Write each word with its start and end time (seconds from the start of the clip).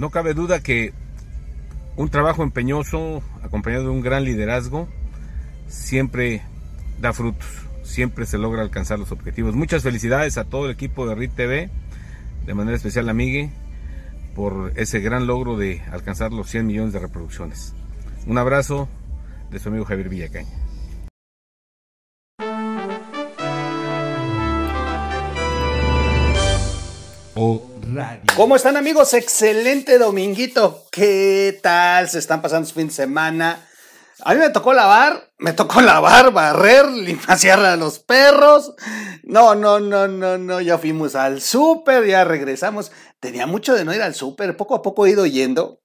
No 0.00 0.08
cabe 0.08 0.32
duda 0.32 0.62
que 0.62 0.94
un 1.94 2.08
trabajo 2.08 2.42
empeñoso, 2.42 3.22
acompañado 3.42 3.82
de 3.84 3.90
un 3.90 4.00
gran 4.00 4.24
liderazgo, 4.24 4.88
siempre 5.68 6.40
da 6.98 7.12
frutos, 7.12 7.46
siempre 7.82 8.24
se 8.24 8.38
logra 8.38 8.62
alcanzar 8.62 8.98
los 8.98 9.12
objetivos. 9.12 9.54
Muchas 9.54 9.82
felicidades 9.82 10.38
a 10.38 10.44
todo 10.44 10.64
el 10.64 10.70
equipo 10.70 11.06
de 11.06 11.16
RIT 11.16 11.34
TV, 11.34 11.70
de 12.46 12.54
manera 12.54 12.78
especial 12.78 13.10
a 13.10 13.12
Migue, 13.12 13.50
por 14.34 14.72
ese 14.76 15.00
gran 15.00 15.26
logro 15.26 15.58
de 15.58 15.82
alcanzar 15.92 16.32
los 16.32 16.48
100 16.48 16.66
millones 16.66 16.94
de 16.94 16.98
reproducciones. 17.00 17.74
Un 18.26 18.38
abrazo 18.38 18.88
de 19.50 19.58
su 19.58 19.68
amigo 19.68 19.84
Javier 19.84 20.08
Villacaña. 20.08 20.48
¿Cómo 28.36 28.56
están 28.56 28.76
amigos? 28.76 29.14
Excelente 29.14 29.98
dominguito. 29.98 30.84
¿Qué 30.90 31.58
tal? 31.62 32.08
Se 32.08 32.18
están 32.18 32.40
pasando 32.42 32.68
su 32.68 32.74
fin 32.74 32.88
de 32.88 32.92
semana. 32.92 33.66
A 34.22 34.34
mí 34.34 34.40
me 34.40 34.50
tocó 34.50 34.72
lavar, 34.72 35.30
me 35.38 35.52
tocó 35.52 35.80
lavar, 35.82 36.32
barrer, 36.32 36.86
limpiar 36.88 37.58
a 37.64 37.76
los 37.76 37.98
perros. 37.98 38.74
No, 39.22 39.54
no, 39.54 39.80
no, 39.80 40.08
no, 40.08 40.38
no, 40.38 40.60
ya 40.60 40.78
fuimos 40.78 41.14
al 41.14 41.40
súper, 41.40 42.06
ya 42.06 42.24
regresamos. 42.24 42.92
Tenía 43.18 43.46
mucho 43.46 43.74
de 43.74 43.84
no 43.84 43.94
ir 43.94 44.02
al 44.02 44.14
súper, 44.14 44.56
poco 44.56 44.74
a 44.74 44.82
poco 44.82 45.06
he 45.06 45.10
ido 45.10 45.26
yendo 45.26 45.80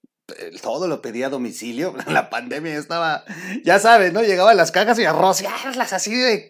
todo 0.62 0.88
lo 0.88 1.02
pedía 1.02 1.28
a 1.28 1.30
domicilio. 1.30 1.94
La 2.08 2.30
pandemia 2.30 2.76
estaba, 2.78 3.24
ya 3.64 3.80
sabes, 3.80 4.14
¿no? 4.14 4.22
Llegaba 4.24 4.52
a 4.52 4.56
las 4.56 4.72
cajas 4.72 4.98
y 5.00 5.06
a 5.06 5.14
rociarlas 5.14 5.94
así 5.94 6.16
de 6.16 6.50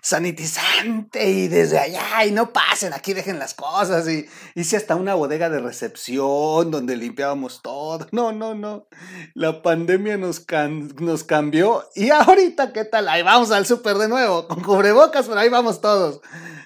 sanitizante 0.00 1.30
y 1.30 1.48
desde 1.48 1.78
allá 1.78 2.24
y 2.26 2.32
no 2.32 2.52
pasen, 2.52 2.92
aquí 2.92 3.14
dejen 3.14 3.38
las 3.38 3.54
cosas. 3.54 4.08
Y 4.08 4.26
hice 4.54 4.76
hasta 4.76 4.96
una 4.96 5.14
bodega 5.14 5.48
de 5.48 5.60
recepción 5.60 6.70
donde 6.70 6.96
limpiábamos 6.96 7.62
todo. 7.62 8.06
No, 8.12 8.30
no, 8.30 8.54
no. 8.54 8.86
La 9.34 9.62
pandemia 9.62 10.16
nos, 10.18 10.44
nos 11.00 11.24
cambió. 11.24 11.84
Y 11.94 12.10
ahorita, 12.10 12.72
¿qué 12.72 12.84
tal? 12.84 13.08
Ahí 13.08 13.22
vamos 13.22 13.50
al 13.50 13.66
súper 13.66 13.96
de 13.96 14.08
nuevo, 14.08 14.46
con 14.48 14.62
cubrebocas, 14.62 15.26
pero 15.26 15.40
ahí 15.40 15.48
vamos 15.48 15.80
todos. 15.80 16.20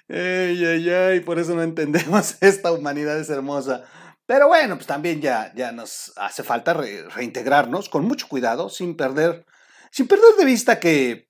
Ay, 0.08 0.64
ay, 0.64 0.90
ay, 0.90 1.20
por 1.20 1.38
eso 1.38 1.54
no 1.54 1.62
entendemos. 1.62 2.36
Esta 2.40 2.72
humanidad 2.72 3.18
es 3.18 3.30
hermosa. 3.30 3.84
Pero 4.26 4.48
bueno, 4.48 4.74
pues 4.74 4.86
también 4.86 5.20
ya, 5.20 5.52
ya 5.54 5.70
nos 5.70 6.12
hace 6.16 6.42
falta 6.42 6.74
reintegrarnos 6.74 7.88
con 7.88 8.04
mucho 8.04 8.28
cuidado, 8.28 8.68
sin 8.68 8.96
perder, 8.96 9.46
sin 9.92 10.08
perder 10.08 10.34
de 10.36 10.44
vista 10.44 10.80
que 10.80 11.28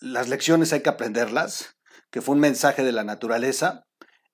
las 0.00 0.28
lecciones 0.28 0.72
hay 0.72 0.82
que 0.82 0.90
aprenderlas, 0.90 1.76
que 2.10 2.20
fue 2.20 2.34
un 2.34 2.40
mensaje 2.40 2.84
de 2.84 2.92
la 2.92 3.02
naturaleza 3.02 3.86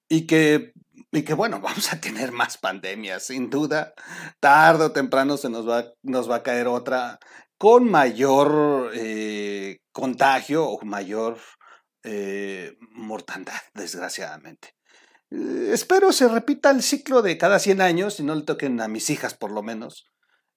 y 0.09 0.27
que, 0.27 0.73
y 1.13 1.23
que 1.23 1.35
bueno, 1.35 1.61
vamos 1.63 1.93
a 1.93 2.01
tener 2.01 2.33
más 2.33 2.59
pandemias, 2.59 3.27
sin 3.27 3.49
duda. 3.49 3.95
Tarde 4.41 4.85
o 4.85 4.93
temprano 4.93 5.37
se 5.37 5.49
nos 5.49 5.69
va, 5.69 5.87
nos 6.03 6.29
va 6.29 6.37
a 6.37 6.43
caer 6.43 6.67
otra 6.67 7.19
con 7.57 7.89
mayor 7.89 8.91
eh, 8.95 9.79
contagio 9.93 10.67
o 10.67 10.85
mayor 10.85 11.39
eh, 12.03 12.77
mortandad, 12.91 13.61
desgraciadamente. 13.75 14.80
Eh, 15.31 15.71
espero 15.73 16.13
se 16.13 16.29
repita 16.29 16.71
el 16.71 16.83
ciclo 16.83 17.23
de 17.23 17.39
cada 17.39 17.59
100 17.59 17.81
años 17.81 18.21
y 18.21 18.23
no 18.23 18.35
le 18.35 18.43
toquen 18.43 18.81
a 18.81 18.89
mis 18.89 19.11
hijas 19.11 19.35
por 19.35 19.53
lo 19.53 19.63
menos 19.63 20.11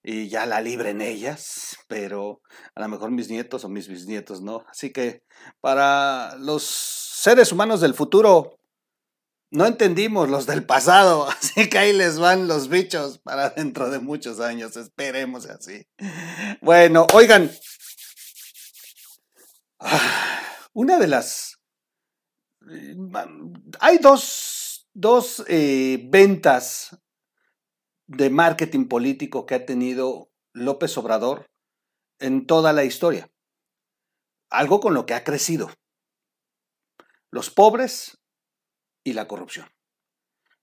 y 0.04 0.28
ya 0.28 0.46
la 0.46 0.60
libren 0.60 1.02
ellas, 1.02 1.78
pero 1.88 2.42
a 2.76 2.82
lo 2.82 2.90
mejor 2.90 3.10
mis 3.12 3.30
nietos 3.30 3.64
o 3.64 3.70
mis 3.70 3.88
bisnietos 3.88 4.42
no. 4.42 4.66
Así 4.70 4.92
que 4.92 5.24
para 5.62 6.36
los 6.40 6.64
seres 6.64 7.54
humanos 7.54 7.80
del 7.80 7.94
futuro, 7.94 8.60
no 9.50 9.66
entendimos 9.66 10.30
los 10.30 10.46
del 10.46 10.66
pasado, 10.66 11.30
así 11.30 11.70
que 11.70 11.78
ahí 11.78 11.94
les 11.94 12.20
van 12.20 12.50
los 12.50 12.68
bichos 12.68 13.20
para 13.20 13.52
dentro 13.52 13.90
de 13.90 14.00
muchos 14.00 14.42
años, 14.42 14.76
esperemos 14.76 15.46
así. 15.46 15.88
Bueno, 16.62 17.08
oigan, 17.14 17.50
ah, 19.80 20.42
una 20.74 21.00
de 21.00 21.08
las... 21.08 21.60
Eh, 22.70 22.96
hay 23.80 24.00
dos 24.00 24.53
dos 24.94 25.44
eh, 25.48 26.00
ventas 26.10 26.98
de 28.08 28.30
marketing 28.30 28.88
político 28.88 29.46
que 29.46 29.56
ha 29.56 29.66
tenido 29.66 30.32
López 30.54 30.98
Obrador 30.98 31.50
en 32.20 32.46
toda 32.46 32.74
la 32.74 32.84
historia. 32.84 33.32
Algo 34.50 34.80
con 34.80 34.94
lo 34.94 35.06
que 35.06 35.14
ha 35.14 35.24
crecido. 35.24 35.72
Los 37.32 37.50
pobres 37.50 38.20
y 39.04 39.14
la 39.14 39.28
corrupción. 39.28 39.68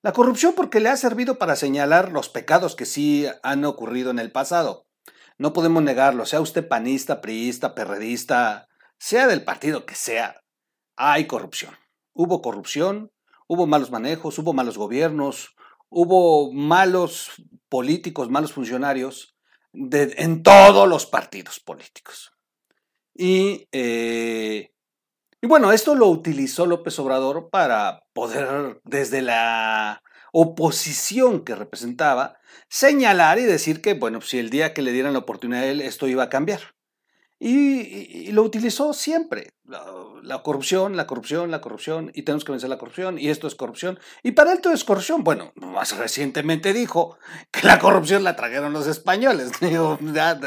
La 0.03 0.13
corrupción 0.13 0.55
porque 0.55 0.81
le 0.81 0.89
ha 0.89 0.97
servido 0.97 1.39
para 1.39 1.57
señalar 1.57 2.13
los 2.13 2.29
pecados 2.29 2.77
que 2.77 2.87
sí 2.87 3.27
han 3.43 3.65
ocurrido 3.65 4.11
en 4.11 4.19
el 4.19 4.33
pasado. 4.33 4.87
No 5.37 5.53
podemos 5.53 5.83
negarlo, 5.83 6.25
sea 6.25 6.41
usted 6.41 6.67
panista, 6.69 7.21
priista, 7.21 7.75
perredista, 7.75 8.69
sea 8.99 9.27
del 9.27 9.45
partido 9.45 9.87
que 9.87 9.95
sea, 9.95 10.43
hay 10.97 11.27
corrupción. 11.27 11.75
Hubo 12.13 12.43
corrupción, 12.43 13.11
hubo 13.51 13.67
malos 13.67 13.91
manejos, 13.91 14.39
hubo 14.39 14.53
malos 14.53 14.79
gobiernos, 14.79 15.57
hubo 15.89 16.53
malos 16.53 17.33
políticos, 17.69 18.31
malos 18.31 18.53
funcionarios 18.53 19.35
en 19.73 20.45
todos 20.45 20.89
los 20.89 21.05
partidos 21.07 21.59
políticos. 21.59 22.31
Y, 23.13 23.67
eh, 23.73 24.73
y 25.43 25.47
bueno, 25.49 25.73
esto 25.73 25.97
lo 25.97 26.07
utilizó 26.07 26.65
López 26.65 26.97
Obrador 27.01 27.51
para 27.51 28.05
poder, 28.13 28.81
desde 28.85 29.21
la 29.21 30.05
oposición 30.33 31.45
que 31.45 31.57
representaba, 31.57 32.39
señalar 32.69 33.41
y 33.41 33.43
decir 33.43 33.83
que, 33.83 33.95
bueno, 33.95 34.21
si 34.21 34.39
el 34.39 34.51
día 34.51 34.73
que 34.73 34.83
le 34.83 34.93
dieran 34.93 35.13
la 35.13 35.19
oportunidad 35.19 35.65
a 35.65 35.67
él, 35.67 35.81
esto 35.81 36.07
iba 36.07 36.23
a 36.23 36.29
cambiar. 36.31 36.61
Y, 37.43 38.31
lo 38.33 38.43
utilizó 38.43 38.93
siempre. 38.93 39.55
La, 40.23 40.43
corrupción, 40.43 40.97
la 40.97 41.07
corrupción, 41.07 41.51
la 41.51 41.63
corrupción, 41.63 42.13
y 42.15 42.23
tenemos 42.23 42.45
que 42.45 42.53
vencer 42.53 42.69
la 42.69 42.77
corrupción, 42.77 43.19
y 43.19 43.31
esto 43.31 43.47
es 43.47 43.55
corrupción. 43.55 43.99
Y 44.23 44.33
para 44.33 44.53
él 44.53 44.61
todo 44.61 44.75
es 44.75 44.85
corrupción. 44.85 45.25
Bueno, 45.25 45.53
más 45.55 45.97
recientemente 45.97 46.75
dijo 46.75 47.17
que 47.51 47.67
la 47.67 47.79
corrupción 47.79 48.23
la 48.23 48.37
trajeron 48.37 48.75
los 48.75 48.87
españoles. 48.87 49.53
ya, 49.61 50.39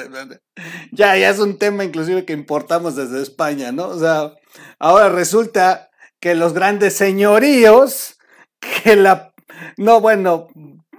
ya, 0.91 1.17
ya 1.17 1.29
es 1.29 1.39
un 1.39 1.57
tema 1.57 1.83
inclusive 1.83 2.25
que 2.25 2.33
importamos 2.33 2.95
desde 2.95 3.23
España, 3.23 3.71
¿no? 3.71 3.87
O 3.87 3.99
sea, 3.99 4.33
ahora 4.77 5.09
resulta 5.09 5.89
que 6.19 6.35
los 6.35 6.53
grandes 6.53 6.95
señoríos, 6.95 8.19
que 8.59 8.95
la... 8.95 9.33
No, 9.77 9.99
bueno, 9.99 10.47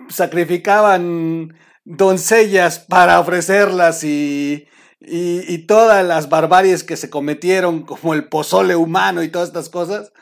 sacrificaban 0.09 1.57
doncellas 1.85 2.81
para 2.81 3.21
ofrecerlas 3.21 4.03
y 4.03 4.67
y, 5.07 5.59
todas 5.67 6.05
las 6.05 6.29
barbaries 6.29 6.85
que 6.85 6.97
se 6.97 7.11
cometieron, 7.11 7.83
como 7.83 8.15
el 8.15 8.29
pozole 8.29 8.77
humano 8.77 9.23
y 9.23 9.29
todas 9.29 9.49
estas 9.49 9.69
cosas, 9.69 10.13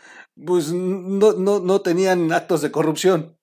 pues 0.45 0.73
no, 0.73 1.33
no, 1.33 1.81
tenían 1.81 2.33
actos 2.33 2.63
de 2.63 2.73
corrupción. 2.73 3.39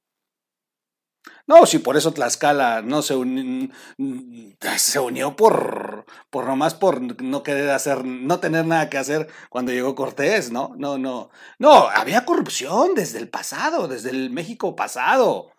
No, 1.47 1.65
si 1.65 1.79
por 1.79 1.97
eso 1.97 2.13
Tlaxcala 2.13 2.83
no 2.83 3.01
se, 3.01 3.15
se 4.77 4.99
unió 4.99 5.35
por, 5.35 6.05
por 6.29 6.45
nomás 6.45 6.75
por 6.75 7.21
no 7.23 7.41
querer 7.41 7.71
hacer, 7.71 8.05
no 8.05 8.39
tener 8.39 8.65
nada 8.65 8.89
que 8.89 8.99
hacer 8.99 9.27
cuando 9.49 9.71
llegó 9.71 9.95
Cortés, 9.95 10.51
¿no? 10.51 10.75
No, 10.77 10.99
no. 10.99 11.31
No, 11.57 11.89
había 11.89 12.23
corrupción 12.23 12.93
desde 12.93 13.17
el 13.17 13.29
pasado, 13.29 13.87
desde 13.87 14.11
el 14.11 14.29
México 14.29 14.75
pasado. 14.75 15.51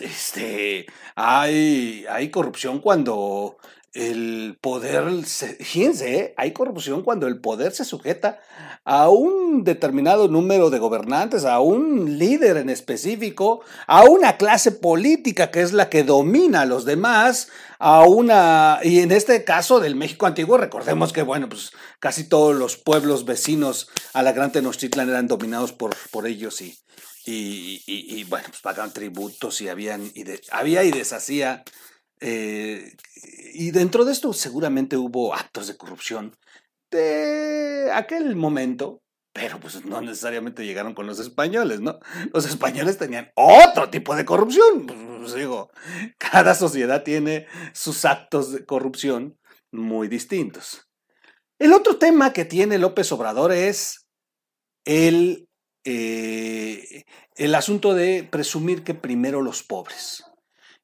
Este, 0.00 0.86
hay, 1.14 2.06
hay 2.08 2.30
corrupción 2.30 2.80
cuando 2.80 3.58
el 3.94 4.58
poder, 4.60 5.04
fíjense, 5.24 6.16
¿eh? 6.16 6.34
hay 6.36 6.52
corrupción 6.52 7.02
cuando 7.02 7.28
el 7.28 7.40
poder 7.40 7.72
se 7.72 7.84
sujeta 7.84 8.40
a 8.84 9.08
un 9.08 9.62
determinado 9.62 10.26
número 10.26 10.68
de 10.68 10.80
gobernantes, 10.80 11.44
a 11.44 11.60
un 11.60 12.18
líder 12.18 12.56
en 12.56 12.70
específico, 12.70 13.60
a 13.86 14.02
una 14.02 14.36
clase 14.36 14.72
política 14.72 15.52
que 15.52 15.62
es 15.62 15.72
la 15.72 15.88
que 15.90 16.02
domina 16.02 16.62
a 16.62 16.66
los 16.66 16.84
demás, 16.84 17.48
a 17.78 18.02
una, 18.02 18.80
y 18.82 18.98
en 18.98 19.12
este 19.12 19.44
caso 19.44 19.78
del 19.78 19.94
México 19.94 20.26
antiguo, 20.26 20.58
recordemos 20.58 21.12
que, 21.12 21.22
bueno, 21.22 21.48
pues 21.48 21.70
casi 22.00 22.24
todos 22.24 22.54
los 22.56 22.76
pueblos 22.76 23.24
vecinos 23.24 23.88
a 24.12 24.24
la 24.24 24.32
Gran 24.32 24.50
Tenochtitlan 24.50 25.08
eran 25.08 25.28
dominados 25.28 25.72
por, 25.72 25.94
por 26.10 26.26
ellos 26.26 26.60
y, 26.62 26.76
y, 27.24 27.82
y, 27.86 28.24
bueno, 28.24 28.48
pues 28.48 28.60
pagaban 28.60 28.92
tributos 28.92 29.60
y 29.60 29.68
habían, 29.68 30.10
y 30.14 30.24
había 30.50 30.82
y 30.82 30.90
deshacía 30.90 31.62
eh, 32.20 32.96
y 33.52 33.70
dentro 33.70 34.04
de 34.04 34.12
esto 34.12 34.32
seguramente 34.32 34.96
hubo 34.96 35.34
actos 35.34 35.66
de 35.66 35.76
corrupción 35.76 36.36
de 36.90 37.90
aquel 37.92 38.36
momento, 38.36 39.02
pero 39.32 39.58
pues 39.58 39.84
no 39.84 40.00
necesariamente 40.00 40.64
llegaron 40.64 40.94
con 40.94 41.06
los 41.06 41.18
españoles, 41.18 41.80
¿no? 41.80 41.98
Los 42.32 42.46
españoles 42.46 42.98
tenían 42.98 43.32
otro 43.34 43.90
tipo 43.90 44.14
de 44.14 44.24
corrupción. 44.24 44.86
Pues, 44.86 45.34
digo, 45.34 45.70
cada 46.18 46.54
sociedad 46.54 47.02
tiene 47.02 47.46
sus 47.72 48.04
actos 48.04 48.52
de 48.52 48.64
corrupción 48.64 49.38
muy 49.72 50.08
distintos. 50.08 50.88
El 51.58 51.72
otro 51.72 51.98
tema 51.98 52.32
que 52.32 52.44
tiene 52.44 52.78
López 52.78 53.10
Obrador 53.12 53.52
es 53.52 54.06
el, 54.84 55.48
eh, 55.84 57.04
el 57.36 57.54
asunto 57.54 57.94
de 57.94 58.28
presumir 58.30 58.84
que 58.84 58.94
primero 58.94 59.42
los 59.42 59.62
pobres. 59.62 60.24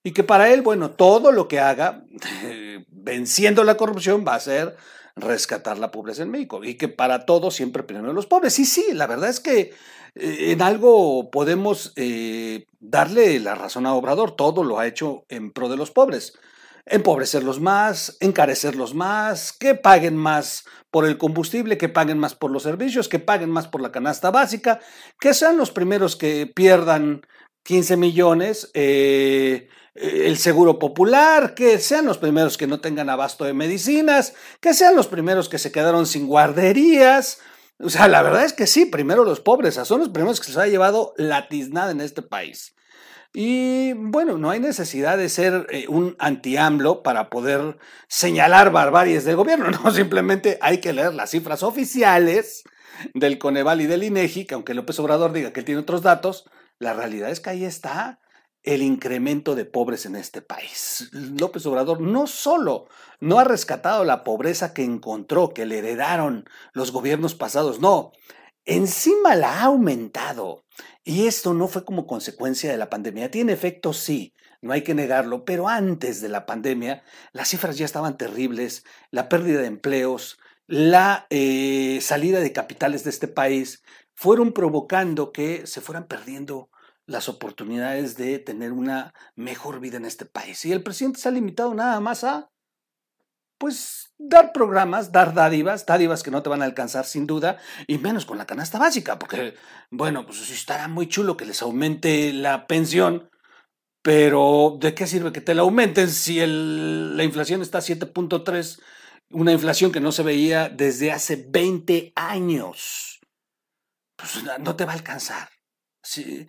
Y 0.02 0.12
que 0.12 0.24
para 0.24 0.50
él, 0.50 0.62
bueno, 0.62 0.90
todo 0.90 1.32
lo 1.32 1.48
que 1.48 1.60
haga 1.60 2.04
venciendo 2.88 3.64
la 3.64 3.76
corrupción 3.76 4.24
va 4.26 4.34
a 4.34 4.40
ser 4.40 4.76
rescatar 5.16 5.78
la 5.78 5.90
pobreza 5.90 6.22
en 6.22 6.30
México 6.30 6.64
y 6.64 6.74
que 6.74 6.88
para 6.88 7.26
todo 7.26 7.50
siempre 7.50 7.82
primero 7.82 8.12
los 8.12 8.26
pobres. 8.26 8.58
Y 8.58 8.64
sí, 8.64 8.86
la 8.92 9.06
verdad 9.06 9.28
es 9.28 9.40
que 9.40 9.72
eh, 10.14 10.52
en 10.52 10.62
algo 10.62 11.30
podemos 11.30 11.92
eh, 11.96 12.66
darle 12.78 13.38
la 13.40 13.54
razón 13.54 13.86
a 13.86 13.94
Obrador, 13.94 14.36
todo 14.36 14.64
lo 14.64 14.78
ha 14.78 14.86
hecho 14.86 15.24
en 15.28 15.52
pro 15.52 15.68
de 15.68 15.76
los 15.76 15.90
pobres. 15.90 16.34
Empobrecerlos 16.86 17.60
más, 17.60 18.16
encarecerlos 18.20 18.94
más, 18.94 19.52
que 19.52 19.74
paguen 19.74 20.16
más 20.16 20.64
por 20.90 21.06
el 21.06 21.18
combustible, 21.18 21.78
que 21.78 21.88
paguen 21.88 22.18
más 22.18 22.34
por 22.34 22.50
los 22.50 22.62
servicios, 22.62 23.08
que 23.08 23.18
paguen 23.18 23.50
más 23.50 23.68
por 23.68 23.80
la 23.80 23.92
canasta 23.92 24.30
básica, 24.30 24.80
que 25.20 25.34
sean 25.34 25.56
los 25.56 25.70
primeros 25.70 26.16
que 26.16 26.46
pierdan 26.46 27.22
15 27.64 27.96
millones, 27.96 28.70
eh, 28.74 29.68
el 29.94 30.38
seguro 30.38 30.78
popular, 30.78 31.54
que 31.54 31.78
sean 31.78 32.06
los 32.06 32.18
primeros 32.18 32.56
que 32.56 32.66
no 32.66 32.80
tengan 32.80 33.10
abasto 33.10 33.44
de 33.44 33.54
medicinas, 33.54 34.34
que 34.60 34.74
sean 34.74 34.96
los 34.96 35.08
primeros 35.08 35.48
que 35.48 35.58
se 35.58 35.72
quedaron 35.72 36.06
sin 36.06 36.26
guarderías. 36.26 37.38
O 37.78 37.90
sea, 37.90 38.08
la 38.08 38.22
verdad 38.22 38.44
es 38.44 38.52
que 38.52 38.66
sí, 38.66 38.86
primero 38.86 39.24
los 39.24 39.40
pobres, 39.40 39.74
son 39.74 40.00
los 40.00 40.10
primeros 40.10 40.40
que 40.40 40.52
se 40.52 40.60
ha 40.60 40.66
llevado 40.66 41.14
la 41.16 41.48
tiznada 41.48 41.90
en 41.90 42.00
este 42.00 42.22
país. 42.22 42.74
Y 43.32 43.92
bueno, 43.92 44.38
no 44.38 44.50
hay 44.50 44.58
necesidad 44.58 45.16
de 45.16 45.28
ser 45.28 45.66
eh, 45.70 45.86
un 45.88 46.16
anti-AMLO 46.18 47.02
para 47.02 47.30
poder 47.30 47.78
señalar 48.08 48.72
barbaries 48.72 49.24
del 49.24 49.36
gobierno, 49.36 49.70
no, 49.84 49.90
simplemente 49.92 50.58
hay 50.60 50.78
que 50.78 50.92
leer 50.92 51.14
las 51.14 51.30
cifras 51.30 51.62
oficiales 51.62 52.64
del 53.14 53.38
Coneval 53.38 53.80
y 53.80 53.86
del 53.86 54.02
INEGI, 54.02 54.46
que 54.46 54.54
aunque 54.54 54.74
López 54.74 54.98
Obrador 54.98 55.32
diga 55.32 55.52
que 55.52 55.62
tiene 55.62 55.80
otros 55.80 56.02
datos, 56.02 56.50
la 56.78 56.92
realidad 56.92 57.30
es 57.30 57.40
que 57.40 57.50
ahí 57.50 57.64
está 57.64 58.18
el 58.62 58.82
incremento 58.82 59.54
de 59.54 59.64
pobres 59.64 60.06
en 60.06 60.16
este 60.16 60.42
país. 60.42 61.08
López 61.12 61.64
Obrador 61.66 62.00
no 62.00 62.26
solo 62.26 62.88
no 63.20 63.38
ha 63.38 63.44
rescatado 63.44 64.04
la 64.04 64.24
pobreza 64.24 64.74
que 64.74 64.84
encontró, 64.84 65.50
que 65.50 65.66
le 65.66 65.78
heredaron 65.78 66.44
los 66.72 66.92
gobiernos 66.92 67.34
pasados, 67.34 67.80
no, 67.80 68.12
encima 68.64 69.34
la 69.34 69.60
ha 69.60 69.64
aumentado. 69.64 70.64
Y 71.04 71.26
esto 71.26 71.54
no 71.54 71.68
fue 71.68 71.84
como 71.84 72.06
consecuencia 72.06 72.70
de 72.70 72.76
la 72.76 72.90
pandemia. 72.90 73.30
Tiene 73.30 73.52
efecto, 73.52 73.92
sí, 73.92 74.34
no 74.60 74.72
hay 74.72 74.82
que 74.82 74.94
negarlo, 74.94 75.44
pero 75.44 75.68
antes 75.68 76.20
de 76.20 76.28
la 76.28 76.46
pandemia 76.46 77.02
las 77.32 77.48
cifras 77.48 77.78
ya 77.78 77.86
estaban 77.86 78.16
terribles, 78.16 78.84
la 79.10 79.28
pérdida 79.28 79.60
de 79.60 79.66
empleos, 79.66 80.38
la 80.66 81.26
eh, 81.30 81.98
salida 82.02 82.40
de 82.40 82.52
capitales 82.52 83.04
de 83.04 83.10
este 83.10 83.26
país 83.26 83.82
fueron 84.14 84.52
provocando 84.52 85.32
que 85.32 85.66
se 85.66 85.80
fueran 85.80 86.06
perdiendo 86.06 86.70
las 87.10 87.28
oportunidades 87.28 88.16
de 88.16 88.38
tener 88.38 88.70
una 88.72 89.12
mejor 89.34 89.80
vida 89.80 89.96
en 89.96 90.04
este 90.04 90.26
país. 90.26 90.64
Y 90.64 90.72
el 90.72 90.82
presidente 90.82 91.18
se 91.18 91.28
ha 91.28 91.32
limitado 91.32 91.74
nada 91.74 91.98
más 91.98 92.22
a, 92.22 92.48
pues, 93.58 94.14
dar 94.16 94.52
programas, 94.52 95.10
dar 95.10 95.34
dádivas, 95.34 95.84
dádivas 95.84 96.22
que 96.22 96.30
no 96.30 96.42
te 96.42 96.50
van 96.50 96.62
a 96.62 96.66
alcanzar 96.66 97.04
sin 97.04 97.26
duda, 97.26 97.58
y 97.88 97.98
menos 97.98 98.26
con 98.26 98.38
la 98.38 98.46
canasta 98.46 98.78
básica, 98.78 99.18
porque, 99.18 99.54
bueno, 99.90 100.24
pues 100.24 100.48
estará 100.50 100.86
muy 100.86 101.08
chulo 101.08 101.36
que 101.36 101.44
les 101.44 101.62
aumente 101.62 102.32
la 102.32 102.68
pensión, 102.68 103.28
pero 104.02 104.78
¿de 104.80 104.94
qué 104.94 105.08
sirve 105.08 105.32
que 105.32 105.40
te 105.40 105.54
la 105.54 105.62
aumenten 105.62 106.08
si 106.08 106.38
la 106.38 107.24
inflación 107.24 107.60
está 107.60 107.78
a 107.78 107.82
7.3? 107.82 108.80
Una 109.32 109.52
inflación 109.52 109.90
que 109.90 110.00
no 110.00 110.12
se 110.12 110.22
veía 110.22 110.68
desde 110.68 111.10
hace 111.10 111.44
20 111.48 112.12
años. 112.14 113.20
Pues 114.16 114.42
no 114.60 114.76
te 114.76 114.84
va 114.84 114.92
a 114.92 114.96
alcanzar. 114.96 115.48
Sí, 116.02 116.46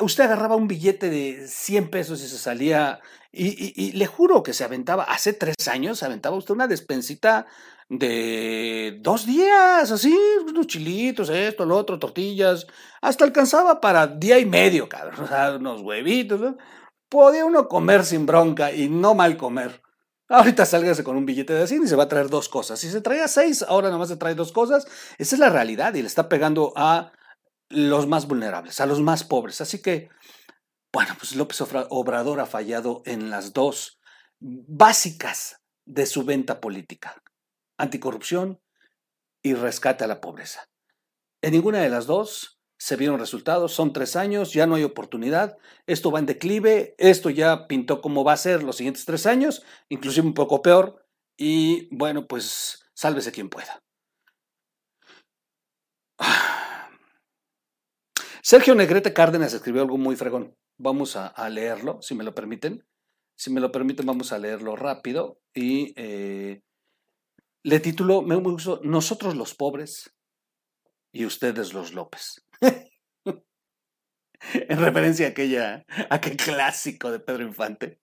usted 0.00 0.24
agarraba 0.24 0.54
un 0.54 0.68
billete 0.68 1.10
de 1.10 1.48
100 1.48 1.90
pesos 1.90 2.22
y 2.22 2.28
se 2.28 2.38
salía, 2.38 3.00
y, 3.32 3.92
le 3.92 4.06
juro 4.06 4.44
que 4.44 4.52
se 4.52 4.62
aventaba, 4.62 5.04
hace 5.04 5.32
tres 5.32 5.56
años 5.66 5.98
se 5.98 6.06
aventaba 6.06 6.36
usted 6.36 6.54
una 6.54 6.68
despensita 6.68 7.46
de 7.88 8.98
dos 9.00 9.26
días, 9.26 9.90
así, 9.90 10.16
unos 10.46 10.68
chilitos, 10.68 11.30
esto, 11.30 11.66
lo 11.66 11.76
otro, 11.76 11.98
tortillas, 11.98 12.66
hasta 13.02 13.24
alcanzaba 13.24 13.80
para 13.80 14.06
día 14.06 14.38
y 14.38 14.46
medio, 14.46 14.88
cabrón, 14.88 15.28
unos 15.60 15.82
huevitos. 15.82 16.54
Podía 17.08 17.44
uno 17.44 17.68
comer 17.68 18.04
sin 18.04 18.24
bronca 18.24 18.72
y 18.72 18.88
no 18.88 19.14
mal 19.14 19.36
comer. 19.36 19.82
Ahorita 20.28 20.64
sálgase 20.64 21.04
con 21.04 21.16
un 21.16 21.26
billete 21.26 21.52
de 21.52 21.64
así 21.64 21.78
y 21.82 21.86
se 21.86 21.96
va 21.96 22.04
a 22.04 22.08
traer 22.08 22.28
dos 22.30 22.48
cosas. 22.48 22.80
Si 22.80 22.90
se 22.90 23.00
traía 23.00 23.28
seis, 23.28 23.62
ahora 23.62 23.90
nomás 23.90 24.08
se 24.08 24.16
trae 24.16 24.34
dos 24.34 24.52
cosas. 24.52 24.86
Esa 25.18 25.36
es 25.36 25.38
la 25.38 25.50
realidad 25.50 25.94
y 25.94 26.00
le 26.00 26.08
está 26.08 26.28
pegando 26.28 26.72
a 26.76 27.12
los 27.74 28.06
más 28.06 28.26
vulnerables, 28.26 28.80
a 28.80 28.86
los 28.86 29.00
más 29.00 29.24
pobres. 29.24 29.60
Así 29.60 29.82
que, 29.82 30.08
bueno, 30.92 31.14
pues 31.18 31.34
López 31.34 31.60
Obrador 31.60 32.40
ha 32.40 32.46
fallado 32.46 33.02
en 33.04 33.30
las 33.30 33.52
dos 33.52 33.98
básicas 34.40 35.60
de 35.86 36.06
su 36.06 36.24
venta 36.24 36.60
política, 36.60 37.22
anticorrupción 37.78 38.60
y 39.42 39.54
rescate 39.54 40.04
a 40.04 40.06
la 40.06 40.20
pobreza. 40.20 40.68
En 41.42 41.52
ninguna 41.52 41.80
de 41.80 41.90
las 41.90 42.06
dos 42.06 42.58
se 42.78 42.96
vieron 42.96 43.18
resultados, 43.18 43.72
son 43.72 43.92
tres 43.92 44.16
años, 44.16 44.52
ya 44.52 44.66
no 44.66 44.74
hay 44.74 44.84
oportunidad, 44.84 45.56
esto 45.86 46.10
va 46.10 46.18
en 46.18 46.26
declive, 46.26 46.94
esto 46.98 47.30
ya 47.30 47.66
pintó 47.66 48.00
cómo 48.00 48.24
va 48.24 48.32
a 48.32 48.38
ser 48.38 48.62
los 48.62 48.76
siguientes 48.76 49.04
tres 49.04 49.26
años, 49.26 49.62
inclusive 49.88 50.26
un 50.26 50.34
poco 50.34 50.62
peor, 50.62 51.06
y 51.36 51.88
bueno, 51.94 52.26
pues 52.26 52.84
sálvese 52.94 53.32
quien 53.32 53.48
pueda. 53.48 53.80
Sergio 58.44 58.74
Negrete 58.74 59.14
Cárdenas 59.14 59.54
escribió 59.54 59.80
algo 59.80 59.96
muy 59.96 60.16
fregón. 60.16 60.54
Vamos 60.76 61.16
a, 61.16 61.48
leerlo, 61.48 62.02
si 62.02 62.14
me 62.14 62.24
lo 62.24 62.34
permiten. 62.34 62.86
Si 63.34 63.50
me 63.50 63.58
lo 63.58 63.72
permiten, 63.72 64.04
vamos 64.04 64.32
a 64.32 64.38
leerlo 64.38 64.76
rápido. 64.76 65.40
Y 65.54 65.94
eh, 65.96 66.60
le 67.62 67.80
tituló, 67.80 68.20
me 68.20 68.38
puso, 68.38 68.80
Nosotros 68.84 69.34
los 69.34 69.54
pobres 69.54 70.14
y 71.10 71.24
ustedes 71.24 71.72
los 71.72 71.94
López. 71.94 72.44
en 74.52 74.78
referencia 74.78 75.28
a 75.28 75.30
aquella, 75.30 75.86
aquel 76.10 76.36
clásico 76.36 77.10
de 77.10 77.20
Pedro 77.20 77.44
Infante. 77.44 77.98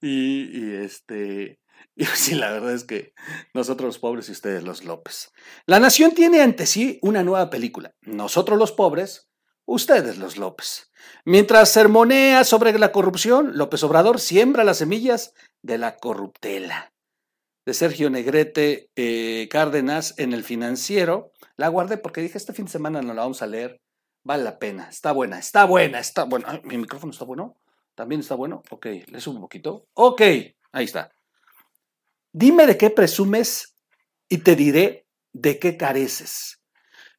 Y, 0.00 0.56
y 0.56 0.74
este. 0.84 1.58
Y 1.96 2.04
sí, 2.04 2.36
la 2.36 2.52
verdad 2.52 2.74
es 2.74 2.84
que 2.84 3.12
nosotros 3.54 3.88
los 3.88 3.98
pobres 3.98 4.28
y 4.28 4.32
ustedes 4.32 4.62
los 4.62 4.84
López. 4.84 5.32
La 5.66 5.80
nación 5.80 6.12
tiene 6.12 6.42
ante 6.42 6.66
sí 6.66 7.00
una 7.02 7.24
nueva 7.24 7.50
película. 7.50 7.92
Nosotros 8.02 8.56
los 8.56 8.70
pobres 8.70 9.29
ustedes 9.70 10.18
los 10.18 10.36
López. 10.36 10.90
Mientras 11.24 11.70
sermonea 11.70 12.44
sobre 12.44 12.76
la 12.78 12.90
corrupción, 12.92 13.56
López 13.56 13.82
Obrador 13.84 14.20
siembra 14.20 14.64
las 14.64 14.78
semillas 14.78 15.32
de 15.62 15.78
la 15.78 15.96
corruptela. 15.96 16.92
De 17.64 17.72
Sergio 17.74 18.10
Negrete 18.10 18.90
eh, 18.96 19.48
Cárdenas 19.48 20.14
en 20.18 20.32
el 20.32 20.42
financiero. 20.42 21.30
La 21.56 21.68
guardé 21.68 21.98
porque 21.98 22.20
dije, 22.20 22.36
este 22.36 22.52
fin 22.52 22.64
de 22.64 22.72
semana 22.72 23.00
no 23.00 23.14
la 23.14 23.22
vamos 23.22 23.42
a 23.42 23.46
leer. 23.46 23.80
Vale 24.24 24.42
la 24.42 24.58
pena. 24.58 24.88
Está 24.88 25.12
buena, 25.12 25.38
está 25.38 25.66
buena, 25.66 26.00
está 26.00 26.24
buena. 26.24 26.60
¿Mi 26.64 26.76
micrófono 26.76 27.12
está 27.12 27.24
bueno? 27.24 27.56
¿También 27.94 28.22
está 28.22 28.34
bueno? 28.34 28.62
Ok, 28.70 28.86
le 29.06 29.20
subo 29.20 29.36
un 29.36 29.42
poquito. 29.42 29.86
Ok, 29.94 30.22
ahí 30.72 30.84
está. 30.84 31.12
Dime 32.32 32.66
de 32.66 32.76
qué 32.76 32.90
presumes 32.90 33.76
y 34.28 34.38
te 34.38 34.56
diré 34.56 35.06
de 35.32 35.58
qué 35.60 35.76
careces. 35.76 36.59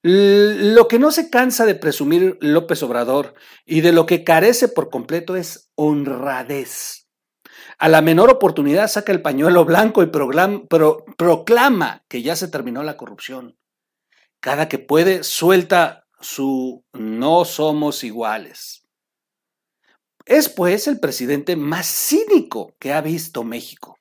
Lo 0.03 0.87
que 0.87 0.97
no 0.97 1.11
se 1.11 1.29
cansa 1.29 1.65
de 1.65 1.75
presumir 1.75 2.37
López 2.41 2.81
Obrador 2.81 3.35
y 3.65 3.81
de 3.81 3.91
lo 3.91 4.07
que 4.07 4.23
carece 4.23 4.67
por 4.67 4.89
completo 4.89 5.35
es 5.35 5.71
honradez. 5.75 7.07
A 7.77 7.87
la 7.87 8.01
menor 8.01 8.31
oportunidad 8.31 8.87
saca 8.87 9.11
el 9.11 9.21
pañuelo 9.21 9.63
blanco 9.63 10.01
y 10.01 10.07
proclama 10.07 12.03
que 12.07 12.23
ya 12.23 12.35
se 12.35 12.47
terminó 12.47 12.81
la 12.81 12.97
corrupción. 12.97 13.57
Cada 14.39 14.67
que 14.67 14.79
puede 14.79 15.23
suelta 15.23 16.07
su 16.19 16.83
no 16.93 17.45
somos 17.45 18.03
iguales. 18.03 18.87
Es 20.25 20.49
pues 20.49 20.87
el 20.87 20.99
presidente 20.99 21.55
más 21.55 21.87
cínico 21.87 22.75
que 22.79 22.93
ha 22.93 23.01
visto 23.01 23.43
México. 23.43 23.97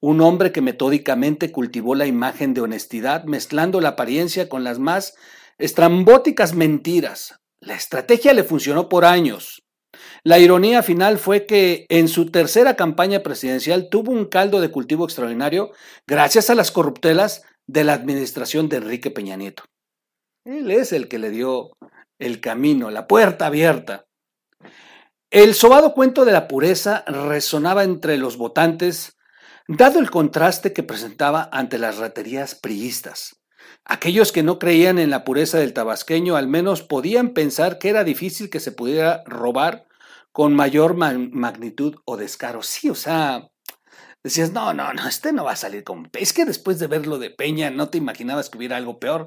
Un 0.00 0.20
hombre 0.20 0.52
que 0.52 0.62
metódicamente 0.62 1.52
cultivó 1.52 1.94
la 1.94 2.06
imagen 2.06 2.54
de 2.54 2.60
honestidad 2.60 3.24
mezclando 3.24 3.80
la 3.80 3.90
apariencia 3.90 4.48
con 4.48 4.64
las 4.64 4.78
más 4.78 5.14
Estrambóticas 5.60 6.54
mentiras. 6.54 7.38
La 7.60 7.74
estrategia 7.74 8.32
le 8.32 8.44
funcionó 8.44 8.88
por 8.88 9.04
años. 9.04 9.62
La 10.24 10.38
ironía 10.38 10.82
final 10.82 11.18
fue 11.18 11.44
que 11.44 11.84
en 11.90 12.08
su 12.08 12.30
tercera 12.30 12.76
campaña 12.76 13.22
presidencial 13.22 13.90
tuvo 13.90 14.10
un 14.10 14.24
caldo 14.24 14.62
de 14.62 14.70
cultivo 14.70 15.04
extraordinario 15.04 15.70
gracias 16.06 16.48
a 16.48 16.54
las 16.54 16.70
corruptelas 16.70 17.42
de 17.66 17.84
la 17.84 17.92
administración 17.92 18.70
de 18.70 18.78
Enrique 18.78 19.10
Peña 19.10 19.36
Nieto. 19.36 19.64
Él 20.46 20.70
es 20.70 20.94
el 20.94 21.08
que 21.08 21.18
le 21.18 21.28
dio 21.28 21.72
el 22.18 22.40
camino, 22.40 22.90
la 22.90 23.06
puerta 23.06 23.44
abierta. 23.44 24.06
El 25.30 25.54
sobado 25.54 25.92
cuento 25.92 26.24
de 26.24 26.32
la 26.32 26.48
pureza 26.48 27.04
resonaba 27.06 27.84
entre 27.84 28.16
los 28.16 28.38
votantes, 28.38 29.18
dado 29.68 29.98
el 29.98 30.10
contraste 30.10 30.72
que 30.72 30.82
presentaba 30.82 31.50
ante 31.52 31.76
las 31.76 31.98
raterías 31.98 32.54
priistas. 32.54 33.39
Aquellos 33.90 34.30
que 34.30 34.44
no 34.44 34.60
creían 34.60 35.00
en 35.00 35.10
la 35.10 35.24
pureza 35.24 35.58
del 35.58 35.72
tabasqueño 35.72 36.36
al 36.36 36.46
menos 36.46 36.80
podían 36.84 37.30
pensar 37.30 37.80
que 37.80 37.88
era 37.88 38.04
difícil 38.04 38.48
que 38.48 38.60
se 38.60 38.70
pudiera 38.70 39.24
robar 39.26 39.88
con 40.30 40.54
mayor 40.54 40.94
magnitud 40.94 41.96
o 42.04 42.16
descaro. 42.16 42.62
Sí, 42.62 42.88
o 42.88 42.94
sea, 42.94 43.50
decías, 44.22 44.52
no, 44.52 44.72
no, 44.74 44.92
no, 44.92 45.08
este 45.08 45.32
no 45.32 45.42
va 45.42 45.54
a 45.54 45.56
salir 45.56 45.82
con... 45.82 46.08
Es 46.12 46.32
que 46.32 46.44
después 46.44 46.78
de 46.78 46.86
verlo 46.86 47.18
de 47.18 47.30
Peña, 47.30 47.70
no 47.70 47.90
te 47.90 47.98
imaginabas 47.98 48.48
que 48.48 48.58
hubiera 48.58 48.76
algo 48.76 49.00
peor. 49.00 49.26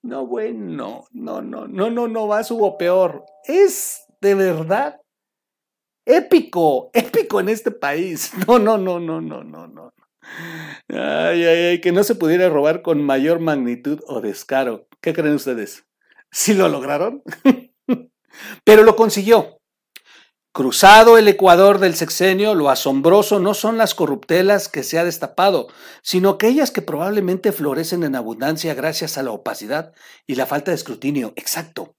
No, 0.00 0.24
bueno, 0.24 1.06
no, 1.10 1.42
no, 1.42 1.66
no, 1.66 1.90
no, 1.90 2.06
no 2.06 2.26
más 2.28 2.52
hubo 2.52 2.78
peor. 2.78 3.24
Es 3.42 4.04
de 4.20 4.36
verdad 4.36 5.00
épico, 6.06 6.90
épico 6.92 7.40
en 7.40 7.48
este 7.48 7.72
país. 7.72 8.30
No, 8.46 8.60
no, 8.60 8.78
no, 8.78 9.00
no, 9.00 9.20
no, 9.20 9.42
no, 9.42 9.66
no. 9.66 9.92
Ay, 10.88 11.44
ay, 11.44 11.64
ay, 11.66 11.80
que 11.80 11.92
no 11.92 12.04
se 12.04 12.14
pudiera 12.14 12.48
robar 12.48 12.82
con 12.82 13.02
mayor 13.02 13.40
magnitud 13.40 14.00
o 14.06 14.20
descaro. 14.20 14.88
¿Qué 15.00 15.12
creen 15.12 15.34
ustedes? 15.34 15.86
¿Sí 16.30 16.54
lo 16.54 16.68
lograron? 16.68 17.22
Pero 18.64 18.82
lo 18.82 18.96
consiguió. 18.96 19.58
Cruzado 20.52 21.18
el 21.18 21.26
Ecuador 21.26 21.80
del 21.80 21.96
sexenio, 21.96 22.54
lo 22.54 22.70
asombroso 22.70 23.40
no 23.40 23.54
son 23.54 23.76
las 23.76 23.96
corruptelas 23.96 24.68
que 24.68 24.84
se 24.84 25.00
ha 25.00 25.04
destapado, 25.04 25.66
sino 26.00 26.30
aquellas 26.30 26.70
que 26.70 26.80
probablemente 26.80 27.50
florecen 27.50 28.04
en 28.04 28.14
abundancia 28.14 28.72
gracias 28.74 29.18
a 29.18 29.24
la 29.24 29.32
opacidad 29.32 29.92
y 30.28 30.36
la 30.36 30.46
falta 30.46 30.70
de 30.70 30.76
escrutinio. 30.76 31.32
Exacto. 31.34 31.93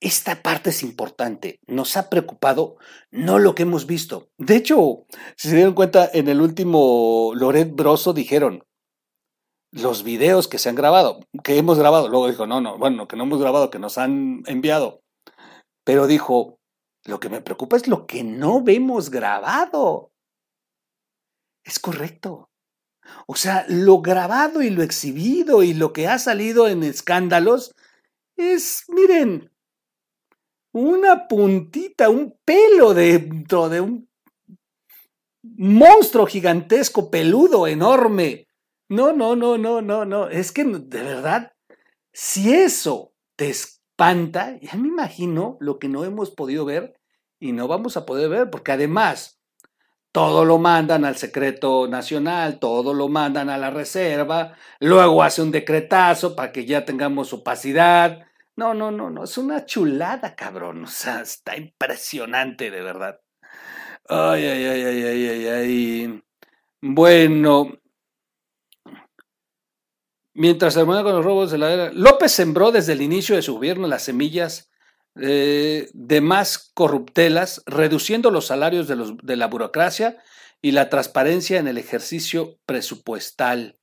Esta 0.00 0.42
parte 0.42 0.70
es 0.70 0.82
importante. 0.82 1.60
Nos 1.66 1.96
ha 1.96 2.10
preocupado 2.10 2.76
no 3.10 3.38
lo 3.38 3.54
que 3.54 3.62
hemos 3.62 3.86
visto. 3.86 4.28
De 4.38 4.56
hecho, 4.56 5.06
si 5.36 5.48
se 5.48 5.56
dieron 5.56 5.74
cuenta, 5.74 6.10
en 6.12 6.28
el 6.28 6.40
último 6.40 7.32
Loret 7.34 7.74
Broso 7.74 8.12
dijeron, 8.12 8.64
los 9.72 10.04
videos 10.04 10.46
que 10.46 10.58
se 10.58 10.68
han 10.68 10.74
grabado, 10.76 11.20
que 11.42 11.58
hemos 11.58 11.78
grabado, 11.78 12.08
luego 12.08 12.28
dijo, 12.28 12.46
no, 12.46 12.60
no, 12.60 12.78
bueno, 12.78 13.08
que 13.08 13.16
no 13.16 13.24
hemos 13.24 13.40
grabado, 13.40 13.70
que 13.70 13.78
nos 13.78 13.98
han 13.98 14.42
enviado. 14.46 15.02
Pero 15.84 16.06
dijo, 16.06 16.58
lo 17.04 17.18
que 17.20 17.28
me 17.28 17.40
preocupa 17.40 17.76
es 17.76 17.88
lo 17.88 18.06
que 18.06 18.22
no 18.24 18.62
vemos 18.62 19.10
grabado. 19.10 20.12
Es 21.64 21.78
correcto. 21.78 22.50
O 23.26 23.34
sea, 23.34 23.66
lo 23.68 24.00
grabado 24.00 24.62
y 24.62 24.70
lo 24.70 24.82
exhibido 24.82 25.62
y 25.62 25.74
lo 25.74 25.92
que 25.92 26.08
ha 26.08 26.18
salido 26.18 26.68
en 26.68 26.82
escándalos 26.82 27.74
es, 28.36 28.84
miren, 28.88 29.50
una 30.74 31.28
puntita, 31.28 32.08
un 32.10 32.36
pelo 32.44 32.94
dentro 32.94 33.68
de 33.68 33.80
un 33.80 34.08
monstruo 35.42 36.26
gigantesco, 36.26 37.10
peludo, 37.10 37.68
enorme. 37.68 38.48
No, 38.88 39.12
no, 39.12 39.36
no, 39.36 39.56
no, 39.56 39.80
no, 39.80 40.04
no. 40.04 40.28
Es 40.28 40.50
que 40.50 40.64
de 40.64 41.02
verdad, 41.02 41.52
si 42.12 42.52
eso 42.52 43.12
te 43.36 43.50
espanta, 43.50 44.58
ya 44.60 44.74
me 44.74 44.88
imagino 44.88 45.56
lo 45.60 45.78
que 45.78 45.88
no 45.88 46.04
hemos 46.04 46.32
podido 46.32 46.64
ver 46.64 46.98
y 47.38 47.52
no 47.52 47.68
vamos 47.68 47.96
a 47.96 48.04
poder 48.04 48.28
ver, 48.28 48.50
porque 48.50 48.72
además 48.72 49.40
todo 50.10 50.44
lo 50.44 50.58
mandan 50.58 51.04
al 51.04 51.16
secreto 51.16 51.86
nacional, 51.86 52.58
todo 52.58 52.94
lo 52.94 53.08
mandan 53.08 53.48
a 53.48 53.58
la 53.58 53.70
reserva, 53.70 54.56
luego 54.80 55.22
hace 55.22 55.40
un 55.40 55.52
decretazo 55.52 56.34
para 56.34 56.50
que 56.50 56.66
ya 56.66 56.84
tengamos 56.84 57.32
opacidad. 57.32 58.26
No, 58.56 58.72
no, 58.72 58.90
no, 58.90 59.10
no, 59.10 59.24
es 59.24 59.36
una 59.36 59.66
chulada, 59.66 60.36
cabrón. 60.36 60.84
O 60.84 60.86
sea, 60.86 61.22
está 61.22 61.56
impresionante, 61.56 62.70
de 62.70 62.82
verdad. 62.82 63.20
Ay, 64.08 64.44
ay, 64.46 64.64
ay, 64.64 64.82
ay, 64.82 65.04
ay, 65.04 65.28
ay, 65.28 65.46
ay. 65.46 66.24
Bueno, 66.80 67.78
mientras 70.34 70.74
se 70.74 70.84
con 70.84 71.04
los 71.04 71.24
robos 71.24 71.50
de 71.50 71.58
la 71.58 71.72
era, 71.72 71.92
López 71.92 72.32
sembró 72.32 72.70
desde 72.70 72.92
el 72.92 73.02
inicio 73.02 73.34
de 73.34 73.42
su 73.42 73.54
gobierno 73.54 73.88
las 73.88 74.02
semillas 74.02 74.70
eh, 75.16 75.88
de 75.92 76.20
más 76.20 76.70
corruptelas, 76.74 77.62
reduciendo 77.66 78.30
los 78.30 78.46
salarios 78.46 78.88
de, 78.88 79.36
la 79.36 79.46
burocracia 79.46 80.18
y 80.60 80.72
la 80.72 80.90
transparencia 80.90 81.58
en 81.58 81.68
el 81.68 81.78
ejercicio 81.78 82.58
presupuestal. 82.66 83.78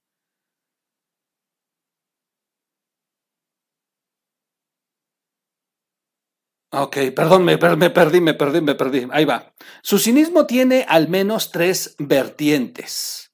Ok, 6.74 6.98
perdón, 7.14 7.44
me, 7.44 7.58
me, 7.58 7.90
perdí, 7.90 8.22
me 8.22 8.34
perdí, 8.34 8.62
me 8.62 8.76
perdí. 8.76 9.08
Ahí 9.12 9.26
va. 9.26 9.54
Su 9.82 10.00
cinismo 10.00 10.46
tiene 10.46 10.86
al 10.88 11.10
menos 11.10 11.52
tres 11.52 11.96
vertientes. 12.00 13.34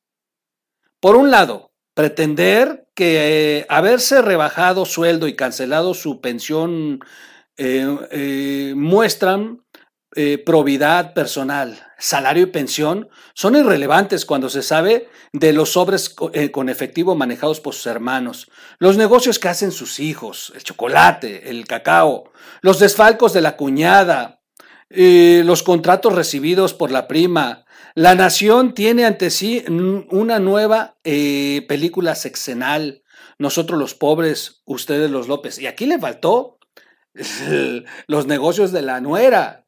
Por 0.99 1.15
un 1.15 1.29
lado, 1.29 1.71
pretender 1.93 2.89
que 2.95 3.59
eh, 3.59 3.65
haberse 3.69 4.23
rebajado 4.23 4.85
sueldo 4.85 5.27
y 5.27 5.35
cancelado 5.35 5.93
su 5.93 6.19
pensión 6.19 6.99
eh, 7.57 7.97
eh, 8.09 8.73
muestran 8.75 9.63
eh, 10.15 10.37
probidad 10.37 11.13
personal, 11.13 11.77
salario 11.99 12.43
y 12.43 12.47
pensión, 12.47 13.09
son 13.33 13.55
irrelevantes 13.55 14.25
cuando 14.25 14.49
se 14.49 14.63
sabe 14.63 15.09
de 15.33 15.51
los 15.53 15.73
sobres 15.73 16.09
con 16.09 16.69
efectivo 16.69 17.15
manejados 17.15 17.59
por 17.59 17.73
sus 17.73 17.87
hermanos, 17.87 18.49
los 18.79 18.97
negocios 18.97 19.37
que 19.37 19.49
hacen 19.49 19.71
sus 19.71 19.99
hijos, 19.99 20.53
el 20.55 20.63
chocolate, 20.63 21.49
el 21.49 21.67
cacao, 21.67 22.31
los 22.61 22.79
desfalcos 22.79 23.33
de 23.33 23.41
la 23.41 23.57
cuñada, 23.57 24.41
los 24.89 25.63
contratos 25.63 26.13
recibidos 26.13 26.73
por 26.73 26.91
la 26.91 27.07
prima. 27.07 27.65
La 27.93 28.15
nación 28.15 28.73
tiene 28.73 29.05
ante 29.05 29.29
sí 29.29 29.65
una 29.67 30.39
nueva 30.39 30.97
película 31.03 32.15
sexenal. 32.15 33.03
Nosotros 33.37 33.77
los 33.79 33.93
pobres, 33.93 34.61
ustedes 34.65 35.11
los 35.11 35.27
López. 35.27 35.59
Y 35.59 35.67
aquí 35.67 35.85
le 35.85 35.99
faltó 35.99 36.57
los 38.07 38.27
negocios 38.27 38.71
de 38.71 38.81
la 38.81 39.01
nuera, 39.01 39.66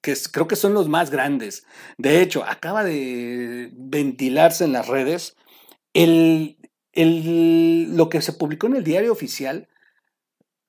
que 0.00 0.16
creo 0.32 0.48
que 0.48 0.56
son 0.56 0.74
los 0.74 0.88
más 0.88 1.10
grandes. 1.10 1.66
De 1.96 2.22
hecho, 2.22 2.44
acaba 2.44 2.84
de 2.84 3.70
ventilarse 3.74 4.64
en 4.64 4.72
las 4.72 4.88
redes 4.88 5.36
el, 5.94 6.56
lo 7.96 8.08
que 8.08 8.22
se 8.22 8.32
publicó 8.32 8.66
en 8.66 8.76
el 8.76 8.84
diario 8.84 9.12
oficial 9.12 9.68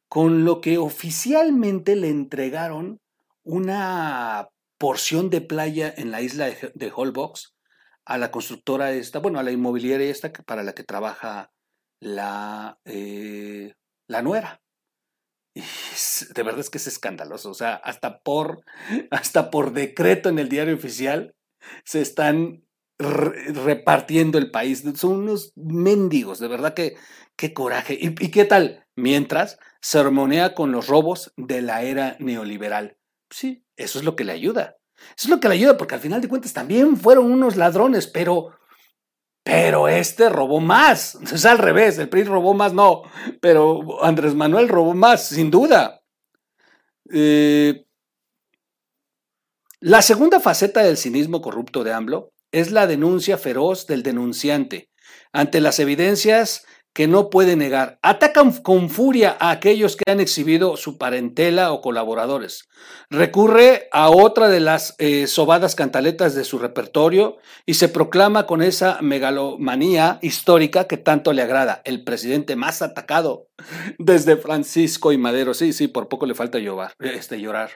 con 0.08 0.44
lo 0.44 0.60
que 0.62 0.78
oficialmente 0.78 1.96
le 1.96 2.10
entregaron 2.10 3.00
una 3.44 4.50
porción 4.78 5.30
de 5.30 5.42
playa 5.42 5.94
en 5.96 6.12
la 6.12 6.22
isla 6.22 6.48
de, 6.48 6.92
Holbox 6.94 7.54
a 8.06 8.18
la 8.18 8.32
constructora 8.32 8.92
esta, 8.92 9.20
bueno, 9.20 9.40
a 9.40 9.44
la 9.44 9.52
inmobiliaria 9.52 10.10
esta 10.10 10.32
para 10.32 10.64
la 10.64 10.74
que 10.74 10.84
trabaja 10.84 11.52
la, 12.00 12.80
eh, 12.86 13.76
la 14.08 14.22
nuera 14.24 14.62
de 16.34 16.44
verdad 16.44 16.60
es 16.60 16.70
que 16.70 16.78
es 16.78 16.88
escandaloso. 16.88 17.50
O 17.50 17.54
sea, 17.54 17.76
hasta 17.76 18.20
por, 18.20 18.64
hasta 19.12 19.50
por 19.50 19.74
decreto 19.74 20.30
en 20.30 20.40
el 20.40 20.50
diario 20.50 20.76
oficial 20.76 21.36
se 21.84 22.02
están 22.02 22.64
repartiendo 22.98 24.38
el 24.38 24.52
país. 24.52 24.84
Son 24.96 25.12
unos 25.12 25.54
mendigos, 25.56 26.40
de 26.40 26.48
verdad 26.48 26.74
que 26.74 26.98
qué 27.36 27.54
coraje. 27.54 27.98
¿Y, 28.00 28.14
qué 28.32 28.46
tal? 28.46 28.86
Mientras 28.96 29.58
sermonea 29.82 30.54
con 30.54 30.72
los 30.74 30.88
robos 30.88 31.32
de 31.38 31.62
la 31.62 31.84
era 31.84 32.18
neoliberal. 32.20 32.98
Sí, 33.30 33.64
eso 33.78 34.00
es 34.00 34.06
lo 34.06 34.18
que 34.18 34.26
le 34.26 34.34
ayuda. 34.34 34.78
Eso 35.18 35.28
es 35.28 35.30
lo 35.30 35.40
que 35.40 35.48
le 35.48 35.56
ayuda, 35.56 35.78
porque 35.78 35.96
al 35.96 36.02
final 36.02 36.20
de 36.20 36.28
cuentas 36.28 36.52
también 36.52 36.98
fueron 36.98 37.32
unos 37.32 37.56
ladrones, 37.56 38.08
pero 38.08 38.52
pero 39.50 39.88
este 39.88 40.30
robó 40.30 40.60
más. 40.60 41.18
Es 41.34 41.46
al 41.46 41.58
revés, 41.58 41.98
el 41.98 42.08
PRI 42.08 42.24
robó 42.24 42.54
más, 42.54 42.72
no. 42.74 43.02
Pero 43.42 44.04
Andrés 44.04 44.36
Manuel 44.36 44.70
robó 44.70 44.94
más, 44.94 45.28
sin 45.28 45.50
duda. 45.50 46.02
Eh, 47.12 47.86
la 49.80 50.04
segunda 50.04 50.40
faceta 50.40 50.84
del 50.84 50.98
cinismo 50.98 51.42
corrupto 51.42 51.84
de 51.84 51.94
AMLO 51.94 52.32
es 52.52 52.72
la 52.72 52.86
denuncia 52.86 53.40
feroz 53.40 53.88
del 53.88 54.04
denunciante 54.04 54.92
ante 55.32 55.62
las 55.62 55.80
evidencias 55.80 56.66
que 56.94 57.08
no 57.08 57.30
puede 57.30 57.56
negar. 57.56 58.00
Atacan 58.02 58.52
con 58.52 58.90
furia 58.90 59.38
a 59.40 59.52
aquellos 59.52 59.96
que 59.96 60.10
han 60.12 60.20
exhibido 60.20 60.78
su 60.78 60.98
parentela 60.98 61.72
o 61.72 61.82
colaboradores. 61.82 62.68
Recurre 63.10 63.88
a 63.92 64.10
otra 64.10 64.50
de 64.50 64.60
las 64.60 64.96
eh, 64.98 65.28
sobadas 65.28 65.76
cantaletas 65.76 66.36
de 66.36 66.44
su 66.44 66.60
repertorio 66.60 67.38
y 67.66 67.76
se 67.76 67.90
proclama 67.90 68.46
con 68.46 68.62
esa 68.62 69.00
megalomanía 69.02 70.20
histórica 70.22 70.86
que 70.88 70.98
tanto 70.98 71.34
le 71.34 71.42
agrada. 71.42 71.82
El 71.86 72.04
presidente 72.04 72.56
más 72.56 72.82
atacado 72.82 73.48
desde 73.98 74.38
Francisco 74.38 75.12
y 75.12 75.18
Madero. 75.18 75.54
Sí, 75.54 75.74
sí, 75.74 75.88
por 75.88 76.08
poco 76.08 76.26
le 76.26 76.36
falta 76.36 76.60
llorar. 76.60 76.94
Este, 77.00 77.40
llorar. 77.40 77.72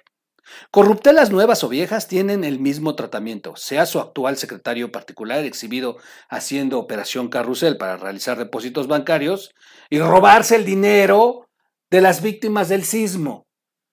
Corruptelas 0.72 1.32
nuevas 1.32 1.64
o 1.64 1.70
viejas 1.70 2.08
tienen 2.08 2.44
el 2.44 2.60
mismo 2.60 2.96
tratamiento, 2.96 3.56
sea 3.56 3.86
su 3.86 4.00
actual 4.00 4.38
secretario 4.38 4.92
particular 4.92 5.44
exhibido 5.44 5.98
haciendo 6.30 6.80
operación 6.80 7.30
carrusel 7.30 7.78
para 7.78 7.98
realizar 7.98 8.38
depósitos 8.38 8.88
bancarios 8.88 9.52
y 9.90 10.00
robarse 10.00 10.56
el 10.56 10.66
dinero 10.66 11.48
de 11.90 12.02
las 12.02 12.22
víctimas 12.22 12.70
del 12.70 12.84
sismo. 12.84 13.46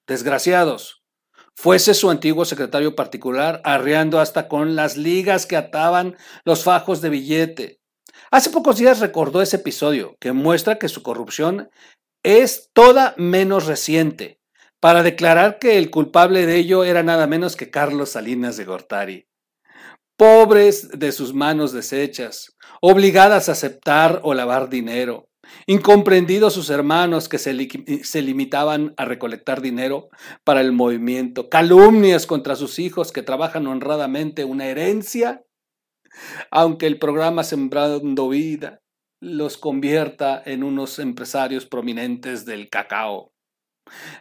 Desgraciados. 0.07 1.03
Fuese 1.55 1.95
su 1.95 2.11
antiguo 2.11 2.45
secretario 2.45 2.97
particular 2.97 3.61
arreando 3.65 4.19
hasta 4.19 4.49
con 4.49 4.75
las 4.75 4.97
ligas 4.97 5.47
que 5.47 5.57
ataban 5.57 6.17
los 6.45 6.65
fajos 6.65 7.01
de 7.01 7.11
billete. 7.11 7.81
Hace 8.31 8.51
pocos 8.51 8.79
días 8.79 9.01
recordó 9.01 9.43
ese 9.43 9.57
episodio 9.57 10.17
que 10.21 10.33
muestra 10.33 10.79
que 10.79 10.89
su 10.89 11.03
corrupción 11.03 11.69
es 12.23 12.71
toda 12.73 13.15
menos 13.19 13.67
reciente 13.67 14.40
para 14.81 15.03
declarar 15.03 15.59
que 15.59 15.77
el 15.77 15.91
culpable 15.91 16.47
de 16.47 16.57
ello 16.57 16.85
era 16.85 17.03
nada 17.03 17.27
menos 17.27 17.55
que 17.55 17.71
Carlos 17.71 18.11
Salinas 18.11 18.57
de 18.57 18.65
Gortari. 18.65 19.27
Pobres 20.17 20.89
de 20.91 21.13
sus 21.13 21.33
manos 21.33 21.73
deshechas, 21.73 22.57
obligadas 22.81 23.49
a 23.49 23.53
aceptar 23.53 24.21
o 24.23 24.35
lavar 24.35 24.69
dinero, 24.69 25.29
incomprendidos 25.67 26.55
sus 26.55 26.71
hermanos 26.71 27.29
que 27.29 27.39
se, 27.39 27.55
se, 28.03 28.23
limitaban 28.23 28.95
a 28.97 29.05
recolectar 29.05 29.61
dinero 29.61 30.09
para 30.45 30.61
el 30.61 30.73
movimiento, 30.73 31.49
calumnias 31.49 32.27
contra 32.27 32.57
sus 32.57 32.79
hijos 32.79 33.13
que 33.13 33.23
trabajan 33.23 33.67
honradamente 33.67 34.45
una 34.45 34.67
herencia, 34.67 35.43
aunque 36.51 36.87
el 36.87 36.99
programa 36.99 37.45
Sembrando 37.45 38.29
Vida 38.29 38.81
los 39.23 39.59
convierta 39.59 40.43
en 40.45 40.65
unos 40.65 40.99
empresarios 40.99 41.67
prominentes 41.67 42.47
del 42.47 42.71
cacao. 42.71 43.33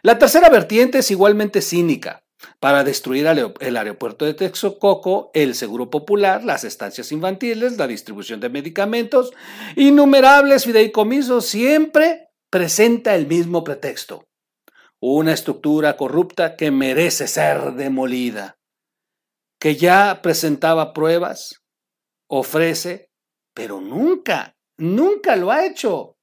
La 0.02 0.18
tercera 0.18 0.48
vertiente 0.48 0.98
es 0.98 1.10
igualmente 1.10 1.62
cínica. 1.62 2.24
Para 2.58 2.84
destruir 2.84 3.26
el 3.26 3.76
aeropuerto 3.76 4.24
de 4.24 4.32
Texcoco, 4.32 5.30
el 5.34 5.54
seguro 5.54 5.90
popular, 5.90 6.42
las 6.42 6.64
estancias 6.64 7.12
infantiles, 7.12 7.76
la 7.76 7.86
distribución 7.86 8.40
de 8.40 8.48
medicamentos, 8.48 9.32
innumerables 9.76 10.64
fideicomisos, 10.64 11.44
siempre 11.46 12.28
presenta 12.48 13.14
el 13.14 13.26
mismo 13.26 13.62
pretexto. 13.62 14.26
Una 15.00 15.34
estructura 15.34 15.98
corrupta 15.98 16.56
que 16.56 16.70
merece 16.70 17.28
ser 17.28 17.74
demolida, 17.74 18.58
que 19.58 19.76
ya 19.76 20.20
presentaba 20.22 20.94
pruebas, 20.94 21.62
ofrece, 22.26 23.10
pero 23.54 23.82
nunca 23.82 24.56
Nunca 24.80 25.36
lo 25.36 25.50
ha 25.50 25.66
hecho. 25.66 26.16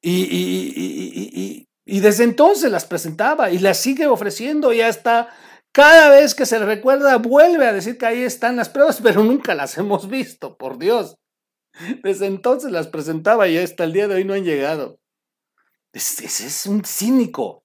Y, 0.00 0.24
y, 0.24 1.68
desde 1.84 2.24
entonces 2.24 2.70
las 2.70 2.84
presentaba 2.84 3.50
y 3.50 3.58
las 3.58 3.78
sigue 3.78 4.06
ofreciendo 4.06 4.72
y 4.72 4.80
hasta 4.80 5.28
cada 5.72 6.10
vez 6.10 6.34
que 6.34 6.46
se 6.46 6.58
le 6.58 6.66
recuerda 6.66 7.16
vuelve 7.16 7.66
a 7.66 7.72
decir 7.72 7.98
que 7.98 8.06
ahí 8.06 8.22
están 8.22 8.56
las 8.56 8.68
pruebas, 8.68 9.00
pero 9.02 9.22
nunca 9.24 9.54
las 9.54 9.76
hemos 9.78 10.08
visto, 10.08 10.56
por 10.56 10.78
Dios. 10.78 11.16
Desde 12.02 12.26
entonces 12.26 12.70
las 12.70 12.88
presentaba 12.88 13.48
y 13.48 13.56
hasta 13.56 13.84
el 13.84 13.92
día 13.92 14.06
de 14.06 14.16
hoy 14.16 14.24
no 14.24 14.34
han 14.34 14.44
llegado. 14.44 15.00
Ese 15.92 16.26
es, 16.26 16.40
es 16.40 16.66
un 16.66 16.84
cínico. 16.84 17.64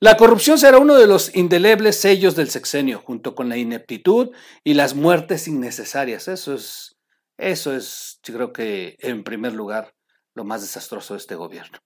La 0.00 0.16
corrupción 0.16 0.58
será 0.58 0.78
uno 0.78 0.96
de 0.96 1.06
los 1.06 1.34
indelebles 1.34 2.00
sellos 2.00 2.36
del 2.36 2.50
sexenio, 2.50 3.00
junto 3.00 3.34
con 3.34 3.48
la 3.48 3.56
ineptitud 3.56 4.30
y 4.64 4.74
las 4.74 4.94
muertes 4.94 5.46
innecesarias. 5.46 6.28
Eso 6.28 6.54
es 6.54 6.98
eso 7.38 7.72
es, 7.72 8.18
yo 8.24 8.34
creo 8.34 8.52
que, 8.52 8.96
en 8.98 9.22
primer 9.22 9.52
lugar, 9.52 9.94
lo 10.34 10.44
más 10.44 10.60
desastroso 10.60 11.14
de 11.14 11.18
este 11.18 11.36
gobierno. 11.36 11.78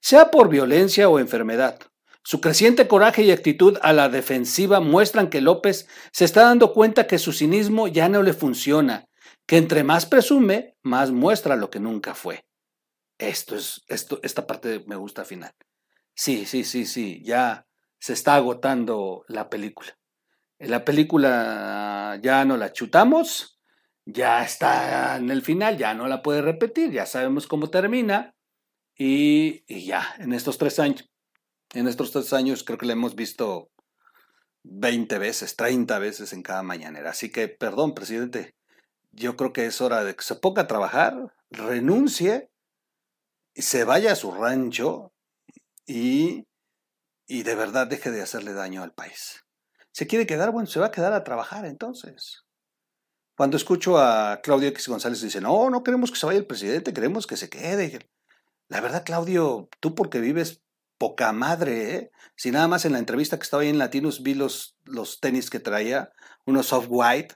Sea 0.00 0.30
por 0.30 0.48
violencia 0.48 1.08
o 1.08 1.18
enfermedad, 1.18 1.78
su 2.22 2.42
creciente 2.42 2.88
coraje 2.88 3.22
y 3.22 3.30
actitud 3.30 3.78
a 3.80 3.94
la 3.94 4.10
defensiva 4.10 4.80
muestran 4.80 5.30
que 5.30 5.40
López 5.40 5.88
se 6.12 6.26
está 6.26 6.42
dando 6.42 6.74
cuenta 6.74 7.06
que 7.06 7.18
su 7.18 7.32
cinismo 7.32 7.88
ya 7.88 8.10
no 8.10 8.22
le 8.22 8.34
funciona, 8.34 9.06
que 9.46 9.56
entre 9.56 9.82
más 9.82 10.04
presume, 10.04 10.76
más 10.82 11.10
muestra 11.10 11.56
lo 11.56 11.70
que 11.70 11.80
nunca 11.80 12.14
fue. 12.14 12.44
Esto 13.16 13.56
es, 13.56 13.82
esto, 13.88 14.20
esta 14.22 14.46
parte 14.46 14.84
me 14.86 14.96
gusta 14.96 15.22
al 15.22 15.26
final. 15.26 15.52
Sí, 16.14 16.44
sí, 16.44 16.64
sí, 16.64 16.84
sí, 16.84 17.22
ya 17.24 17.66
se 17.98 18.12
está 18.12 18.34
agotando 18.34 19.24
la 19.28 19.48
película. 19.48 19.96
La 20.58 20.84
película 20.84 22.18
ya 22.20 22.44
no 22.44 22.56
la 22.58 22.74
chutamos, 22.74 23.58
ya 24.04 24.44
está 24.44 25.16
en 25.16 25.30
el 25.30 25.40
final, 25.40 25.78
ya 25.78 25.94
no 25.94 26.08
la 26.08 26.22
puede 26.22 26.42
repetir, 26.42 26.90
ya 26.92 27.06
sabemos 27.06 27.46
cómo 27.46 27.70
termina 27.70 28.34
y, 28.98 29.62
ya, 29.86 30.14
en 30.18 30.32
estos 30.32 30.58
tres 30.58 30.80
años, 30.80 31.08
en 31.72 31.86
estos 31.86 32.10
tres 32.10 32.32
años 32.32 32.64
creo 32.64 32.78
que 32.78 32.86
la 32.86 32.94
hemos 32.94 33.14
visto 33.14 33.70
20 34.64 35.18
veces, 35.18 35.54
30 35.54 35.98
veces 36.00 36.32
en 36.32 36.42
cada 36.42 36.62
mañanera. 36.62 37.10
Así 37.10 37.30
que, 37.30 37.48
perdón, 37.48 37.94
presidente, 37.94 38.56
yo 39.12 39.36
creo 39.36 39.52
que 39.52 39.66
es 39.66 39.80
hora 39.80 40.02
de 40.02 40.16
que 40.16 40.24
se 40.24 40.34
ponga 40.34 40.62
a 40.62 40.66
trabajar, 40.66 41.32
renuncie, 41.50 42.50
y 43.54 43.62
se 43.62 43.84
vaya 43.84 44.12
a 44.12 44.16
su 44.16 44.32
rancho 44.32 45.12
y, 45.86 46.46
y 47.26 47.42
de 47.44 47.54
verdad 47.54 47.86
deje 47.86 48.10
de 48.10 48.22
hacerle 48.22 48.52
daño 48.52 48.82
al 48.82 48.94
país. 48.94 49.44
¿Se 49.92 50.06
quiere 50.06 50.26
quedar? 50.26 50.52
Bueno, 50.52 50.68
se 50.68 50.80
va 50.80 50.86
a 50.86 50.90
quedar 50.92 51.12
a 51.12 51.24
trabajar 51.24 51.64
entonces. 51.66 52.44
Cuando 53.36 53.56
escucho 53.56 53.98
a 53.98 54.40
Claudio 54.42 54.68
X 54.68 54.88
González 54.88 55.20
dice, 55.20 55.40
no, 55.40 55.70
no 55.70 55.82
queremos 55.82 56.10
que 56.10 56.18
se 56.18 56.26
vaya 56.26 56.38
el 56.38 56.46
presidente, 56.46 56.92
queremos 56.92 57.26
que 57.26 57.36
se 57.36 57.48
quede. 57.48 58.08
La 58.68 58.80
verdad, 58.80 59.04
Claudio, 59.04 59.68
tú 59.80 59.94
porque 59.94 60.20
vives 60.20 60.62
poca 60.98 61.32
madre, 61.32 61.94
¿eh? 61.94 62.10
Si 62.36 62.50
nada 62.50 62.68
más 62.68 62.84
en 62.84 62.92
la 62.92 62.98
entrevista 62.98 63.38
que 63.38 63.44
estaba 63.44 63.62
ahí 63.62 63.68
en 63.68 63.78
Latinos 63.78 64.22
vi 64.22 64.34
los, 64.34 64.76
los 64.84 65.20
tenis 65.20 65.50
que 65.50 65.60
traía, 65.60 66.12
unos 66.44 66.66
soft 66.66 66.86
white, 66.88 67.34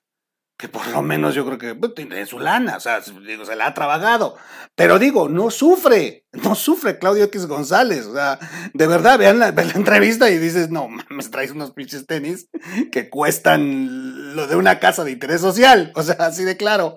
que 0.62 0.68
por 0.68 0.86
lo 0.88 1.02
menos 1.02 1.34
yo 1.34 1.44
creo 1.44 1.58
que 1.58 1.74
pues, 1.74 1.94
tiene 1.94 2.24
su 2.24 2.38
lana, 2.38 2.76
o 2.76 2.80
sea, 2.80 3.00
digo, 3.00 3.44
se 3.44 3.56
la 3.56 3.66
ha 3.66 3.74
trabajado. 3.74 4.36
Pero 4.76 5.00
digo, 5.00 5.28
no 5.28 5.50
sufre, 5.50 6.24
no 6.32 6.54
sufre 6.54 6.98
Claudio 7.00 7.24
X 7.24 7.46
González, 7.46 8.06
o 8.06 8.14
sea, 8.14 8.38
de 8.72 8.86
verdad, 8.86 9.18
vean 9.18 9.40
la, 9.40 9.48
entrevista 9.48 10.30
y 10.30 10.38
dices, 10.38 10.70
no 10.70 10.86
mames, 10.88 11.32
traes 11.32 11.50
unos 11.50 11.72
pinches 11.72 12.06
tenis 12.06 12.48
que 12.92 13.10
cuestan 13.10 14.36
lo 14.36 14.46
de 14.46 14.54
una 14.54 14.78
casa 14.78 15.02
de 15.02 15.10
interés 15.10 15.40
social, 15.40 15.90
o 15.96 16.02
sea, 16.04 16.14
así 16.20 16.44
de 16.44 16.56
claro. 16.56 16.96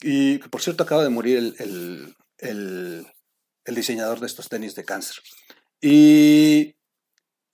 Y 0.00 0.38
por 0.38 0.62
cierto, 0.62 0.84
acaba 0.84 1.02
de 1.02 1.10
morir 1.10 1.56
el, 2.38 3.06
diseñador 3.74 4.20
de 4.20 4.26
estos 4.26 4.48
tenis 4.48 4.74
de 4.74 4.84
cáncer. 4.84 5.16
Y, 5.80 6.76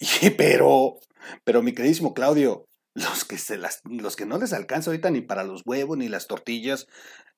pero, 0.36 0.98
pero 1.44 1.62
mi 1.62 1.72
queridísimo 1.72 2.14
Claudio, 2.14 2.66
los 2.94 3.24
que, 3.24 3.38
se 3.38 3.58
los 3.58 4.16
que 4.16 4.26
no 4.26 4.38
les 4.38 4.52
alcanza 4.52 4.90
ahorita 4.90 5.10
ni 5.10 5.20
para 5.20 5.44
los 5.44 5.62
huevos 5.64 5.98
ni 5.98 6.08
las 6.08 6.26
tortillas. 6.26 6.86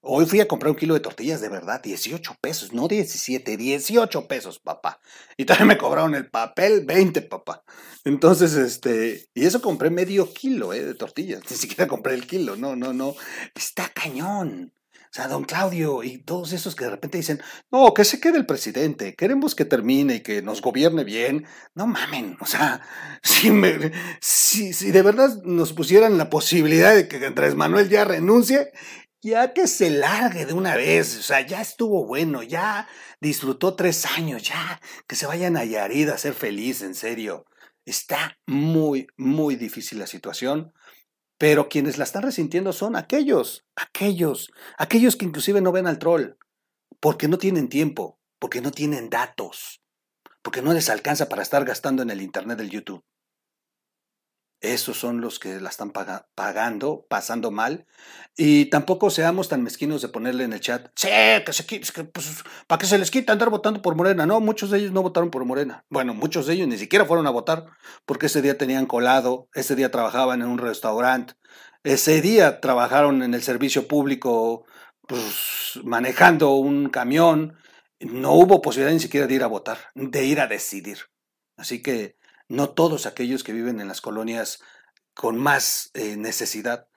Hoy 0.03 0.27
fui 0.27 0.41
a 0.41 0.47
comprar 0.47 0.71
un 0.71 0.77
kilo 0.77 0.95
de 0.95 1.01
tortillas 1.01 1.41
de 1.41 1.49
verdad, 1.49 1.83
18 1.83 2.37
pesos, 2.41 2.73
no 2.73 2.87
17, 2.87 3.57
18 3.57 4.29
pesos, 4.29 4.61
papá. 4.61 5.01
Y 5.37 5.47
también 5.47 5.69
me 5.69 5.79
cobraron 5.79 6.15
el 6.15 6.31
papel, 6.31 6.85
20, 6.85 7.23
papá. 7.23 7.65
Entonces, 8.05 8.55
este, 8.55 9.29
y 9.35 9.47
eso 9.47 9.61
compré 9.61 9.91
medio 9.91 10.33
kilo 10.33 10.73
eh, 10.73 10.85
de 10.85 10.95
tortillas, 10.95 11.43
ni 11.51 11.57
siquiera 11.57 11.89
compré 11.89 12.15
el 12.15 12.27
kilo, 12.27 12.55
no, 12.55 12.77
no, 12.77 12.93
no. 12.93 13.17
Está 13.55 13.89
cañón. 13.89 14.73
Sea, 15.17 15.29
don 15.29 15.45
Claudio 15.45 16.03
y 16.03 16.19
todos 16.19 16.53
esos 16.53 16.77
que 16.77 16.85
de 16.85 16.91
repente 16.91 17.17
dicen, 17.17 17.41
no, 17.71 17.95
que 17.95 18.05
se 18.05 18.21
quede 18.21 18.37
el 18.37 18.45
presidente, 18.45 19.15
queremos 19.15 19.55
que 19.55 19.65
termine 19.65 20.17
y 20.17 20.21
que 20.21 20.43
nos 20.43 20.61
gobierne 20.61 21.05
bien. 21.05 21.47
No 21.75 21.87
mamen, 21.87 22.37
o 22.39 22.45
sea, 22.45 22.83
si, 23.23 24.75
si, 24.75 24.91
de 24.91 25.01
verdad 25.01 25.43
nos 25.43 25.73
pusieran 25.73 26.19
la 26.19 26.29
posibilidad 26.29 26.95
de 26.95 27.09
que 27.09 27.25
Andrés 27.25 27.55
Manuel 27.55 27.89
ya 27.89 28.05
renuncie, 28.05 28.73
ya 29.23 29.55
que 29.55 29.69
se 29.69 29.89
largue 29.89 30.45
de 30.45 30.53
una 30.53 30.77
vez, 30.77 31.17
o 31.17 31.23
sea, 31.23 31.41
ya 31.41 31.63
estuvo 31.63 32.05
bueno, 32.05 32.43
ya 32.43 32.87
disfrutó 33.19 33.75
tres 33.75 34.05
años, 34.05 34.43
ya 34.43 34.83
que 35.09 35.17
se 35.17 35.25
vayan 35.25 35.57
a 35.57 35.65
Yarid 35.65 36.11
a 36.11 36.19
ser 36.19 36.35
feliz, 36.35 36.83
en 36.83 36.95
serio. 36.95 37.47
Está 37.87 38.37
muy, 38.47 39.07
muy 39.17 39.57
difícil 39.57 39.99
la 39.99 40.07
situación. 40.07 40.75
Pero 41.39 41.69
quienes 41.69 41.99
la 41.99 42.05
están 42.05 42.23
resintiendo 42.23 42.73
son 42.73 42.97
aquellos, 42.97 43.67
aquellos, 43.77 44.51
aquellos 44.79 45.17
que 45.17 45.27
inclusive 45.27 45.61
no 45.61 45.73
ven 45.73 45.87
al 45.87 45.99
troll, 45.99 46.37
porque 47.01 47.29
no 47.29 47.39
tienen 47.39 47.69
tiempo, 47.69 48.19
porque 48.39 48.61
no 48.61 48.71
tienen 48.71 49.11
datos, 49.11 49.83
porque 50.43 50.63
no 50.63 50.73
les 50.73 50.89
alcanza 50.89 51.29
para 51.29 51.43
estar 51.43 51.65
gastando 51.65 52.03
en 52.03 52.11
el 52.11 52.23
Internet 52.23 52.59
del 52.59 52.71
YouTube. 52.71 53.05
Esos 54.61 54.99
son 54.99 55.21
los 55.21 55.39
que 55.39 55.61
la 55.61 55.69
están 55.69 55.93
pagando, 55.93 57.07
pasando 57.09 57.51
mal. 57.51 57.87
Y 58.37 58.67
tampoco 58.67 59.11
seamos 59.11 59.49
tan 59.49 59.63
mezquinos 59.63 60.01
de 60.01 60.09
ponerle 60.09 60.45
en 60.45 60.55
el 60.55 60.61
chat, 60.61 60.91
sí, 60.95 61.09
que 61.45 61.53
se 61.53 61.67
quite, 61.67 62.05
pues, 62.05 62.43
para 62.67 62.79
que 62.79 62.87
se 62.87 62.99
les 62.99 63.11
quite 63.11 63.31
andar 63.31 63.51
votando 63.51 63.83
por 63.83 63.95
Morena. 63.97 64.25
No, 64.27 64.41
muchos 64.41 64.71
de 64.71 64.79
ellos 64.79 64.93
no 64.93 65.03
votaron 65.03 65.31
por 65.31 65.45
Morena. 65.45 65.85
Bueno, 65.91 66.15
muchos 66.15 66.47
de 66.47 66.55
ellos 66.55 66.69
ni 66.69 66.79
siquiera 66.79 67.05
fueron 67.05 67.27
a 67.27 67.31
votar, 67.31 67.67
porque 68.07 68.27
ese 68.27 68.43
día 68.43 68.57
tenían 68.57 68.87
colado, 68.87 69.49
ese 69.55 69.77
día 69.77 69.91
trabajaban 69.91 70.41
en 70.41 70.49
un 70.49 70.59
restaurante, 70.59 71.35
ese 71.85 72.21
día 72.23 72.61
trabajaron 72.61 73.23
en 73.23 73.35
el 73.35 73.43
servicio 73.43 73.87
público, 73.87 74.65
pues, 75.07 75.81
manejando 75.85 76.55
un 76.55 76.89
camión. 76.89 77.57
No 78.01 78.33
hubo 78.33 78.61
posibilidad 78.61 78.93
ni 78.93 79.01
siquiera 79.01 79.27
de 79.27 79.35
ir 79.35 79.43
a 79.43 79.47
votar, 79.47 79.79
de 79.95 80.25
ir 80.25 80.41
a 80.41 80.47
decidir. 80.47 80.99
Así 81.57 81.83
que 81.83 82.17
no 82.49 82.71
todos 82.71 83.07
aquellos 83.07 83.45
que 83.45 83.53
viven 83.53 83.81
en 83.81 83.89
las 83.89 84.01
colonias 84.01 84.61
con 85.15 85.39
más 85.39 85.91
eh, 85.95 86.17
necesidad 86.17 86.89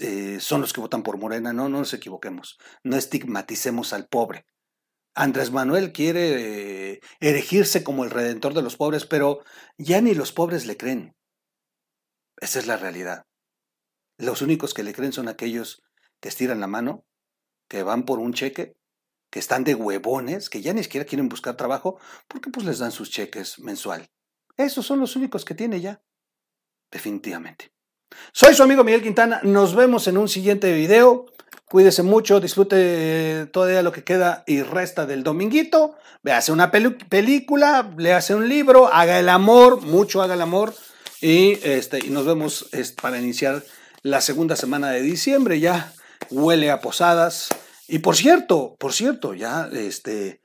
eh, 0.00 0.38
son 0.40 0.60
los 0.60 0.72
que 0.72 0.80
votan 0.80 1.02
por 1.02 1.18
Morena. 1.18 1.52
No, 1.52 1.68
no 1.68 1.78
nos 1.78 1.94
equivoquemos. 1.94 2.58
No 2.82 2.96
estigmaticemos 2.96 3.92
al 3.92 4.08
pobre. 4.08 4.46
Andrés 5.14 5.50
Manuel 5.50 5.92
quiere 5.92 6.92
eh, 6.92 7.00
erigirse 7.20 7.82
como 7.82 8.04
el 8.04 8.10
redentor 8.10 8.54
de 8.54 8.62
los 8.62 8.76
pobres, 8.76 9.06
pero 9.06 9.42
ya 9.76 10.00
ni 10.00 10.14
los 10.14 10.32
pobres 10.32 10.66
le 10.66 10.76
creen. 10.76 11.16
Esa 12.40 12.58
es 12.58 12.66
la 12.66 12.76
realidad. 12.76 13.26
Los 14.18 14.42
únicos 14.42 14.74
que 14.74 14.82
le 14.82 14.94
creen 14.94 15.12
son 15.12 15.28
aquellos 15.28 15.82
que 16.20 16.28
estiran 16.28 16.60
la 16.60 16.66
mano, 16.66 17.04
que 17.68 17.82
van 17.82 18.04
por 18.04 18.18
un 18.18 18.32
cheque 18.32 18.76
que 19.30 19.38
están 19.38 19.64
de 19.64 19.74
huevones, 19.74 20.50
que 20.50 20.60
ya 20.60 20.72
ni 20.72 20.82
siquiera 20.82 21.06
quieren 21.06 21.28
buscar 21.28 21.56
trabajo, 21.56 22.00
porque 22.26 22.50
pues 22.50 22.66
les 22.66 22.78
dan 22.78 22.90
sus 22.90 23.10
cheques 23.10 23.60
mensual. 23.60 24.10
Esos 24.56 24.86
son 24.86 25.00
los 25.00 25.16
únicos 25.16 25.44
que 25.44 25.54
tiene 25.54 25.80
ya. 25.80 26.02
Definitivamente. 26.90 27.72
Soy 28.32 28.54
su 28.54 28.62
amigo 28.62 28.84
Miguel 28.84 29.02
Quintana. 29.02 29.40
Nos 29.42 29.74
vemos 29.74 30.06
en 30.08 30.18
un 30.18 30.28
siguiente 30.28 30.72
video. 30.72 31.26
Cuídese 31.66 32.02
mucho, 32.02 32.40
disfrute 32.40 33.46
todavía 33.52 33.82
lo 33.82 33.92
que 33.92 34.02
queda 34.02 34.42
y 34.46 34.62
resta 34.62 35.06
del 35.06 35.22
dominguito. 35.22 35.96
Véase 36.22 36.50
una 36.50 36.70
película, 36.72 37.94
léase 37.96 38.34
un 38.34 38.48
libro, 38.48 38.92
haga 38.92 39.20
el 39.20 39.28
amor, 39.28 39.80
mucho 39.80 40.20
haga 40.20 40.34
el 40.34 40.42
amor. 40.42 40.74
Y, 41.20 41.60
este, 41.62 42.04
y 42.04 42.10
nos 42.10 42.26
vemos 42.26 42.68
para 43.00 43.18
iniciar 43.18 43.62
la 44.02 44.20
segunda 44.20 44.56
semana 44.56 44.90
de 44.90 45.02
diciembre. 45.02 45.60
Ya 45.60 45.92
huele 46.30 46.72
a 46.72 46.80
posadas. 46.80 47.48
Y 47.86 48.00
por 48.00 48.16
cierto, 48.16 48.76
por 48.78 48.92
cierto, 48.92 49.34
ya 49.34 49.68
este, 49.72 50.39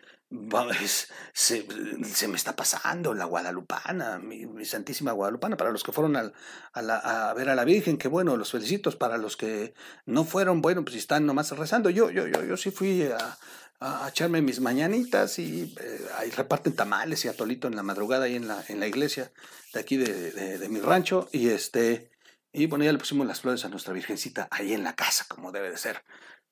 se, 1.33 1.67
se, 2.03 2.27
me 2.27 2.37
está 2.37 2.55
pasando 2.55 3.13
la 3.13 3.25
guadalupana, 3.25 4.19
mi, 4.19 4.65
santísima 4.65 5.11
guadalupana, 5.11 5.57
para 5.57 5.71
los 5.71 5.83
que 5.83 5.91
fueron 5.91 6.15
a, 6.15 6.31
a, 6.73 7.33
ver 7.33 7.49
a 7.49 7.55
la 7.55 7.65
Virgen, 7.65 7.97
que 7.97 8.07
bueno, 8.07 8.37
los 8.37 8.51
felicito, 8.51 8.91
para 8.97 9.17
los 9.17 9.37
que 9.37 9.73
no 10.05 10.23
fueron, 10.23 10.61
bueno, 10.61 10.83
pues 10.83 10.95
están 10.95 11.25
nomás 11.25 11.51
rezando, 11.51 11.89
yo, 11.89 12.09
yo, 12.09 12.27
yo, 12.27 12.43
yo 12.43 12.57
sí 12.57 12.71
fui 12.71 13.03
a, 13.03 13.37
a 13.79 14.07
echarme 14.09 14.41
mis 14.41 14.59
mañanitas 14.59 15.39
y 15.39 15.75
eh, 15.79 16.07
ahí 16.17 16.29
reparten 16.31 16.75
tamales 16.75 17.25
y 17.25 17.27
atolito 17.27 17.67
en 17.67 17.75
la 17.75 17.83
madrugada 17.83 18.25
ahí 18.25 18.35
en 18.35 18.47
la, 18.47 18.63
en 18.67 18.79
la 18.79 18.87
iglesia 18.87 19.31
de 19.73 19.79
aquí 19.79 19.97
de, 19.97 20.31
de, 20.31 20.57
de 20.57 20.69
mi 20.69 20.79
rancho. 20.79 21.27
Y 21.31 21.49
este, 21.49 22.09
y 22.57 22.67
bueno, 22.67 22.85
ya 22.85 22.93
le 22.93 22.97
pusimos 22.97 23.27
las 23.27 23.41
flores 23.41 23.65
a 23.65 23.69
nuestra 23.69 23.93
Virgencita 23.93 24.47
ahí 24.49 24.73
en 24.73 24.85
la 24.85 24.95
casa, 24.95 25.25
como 25.27 25.51
debe 25.51 25.69
de 25.69 25.77
ser. 25.77 26.03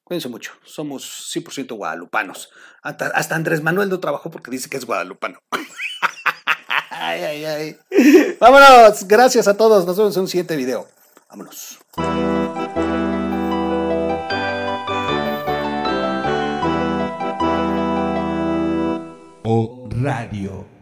Cuídense 0.04 0.28
mucho, 0.28 0.52
somos 0.66 1.32
100% 1.34 1.76
guadalupanos. 1.76 2.50
Hasta, 2.82 3.36
Andrés 3.36 3.62
Manuel 3.62 3.88
no 3.90 4.02
trabajó 4.02 4.30
porque 4.30 4.52
dice 4.52 4.70
que 4.70 4.76
es 4.78 4.86
guadalupano. 4.86 5.40
Vámonos, 8.40 9.08
gracias 9.08 9.48
a 9.48 9.56
todos, 9.56 9.86
nos 9.86 9.98
vemos 9.98 10.16
en 10.18 10.24
un 10.24 10.28
siguiente 10.28 10.58
video. 10.58 10.88
Vámonos. 11.30 11.80
O 19.46 19.90
Radio. 19.90 20.73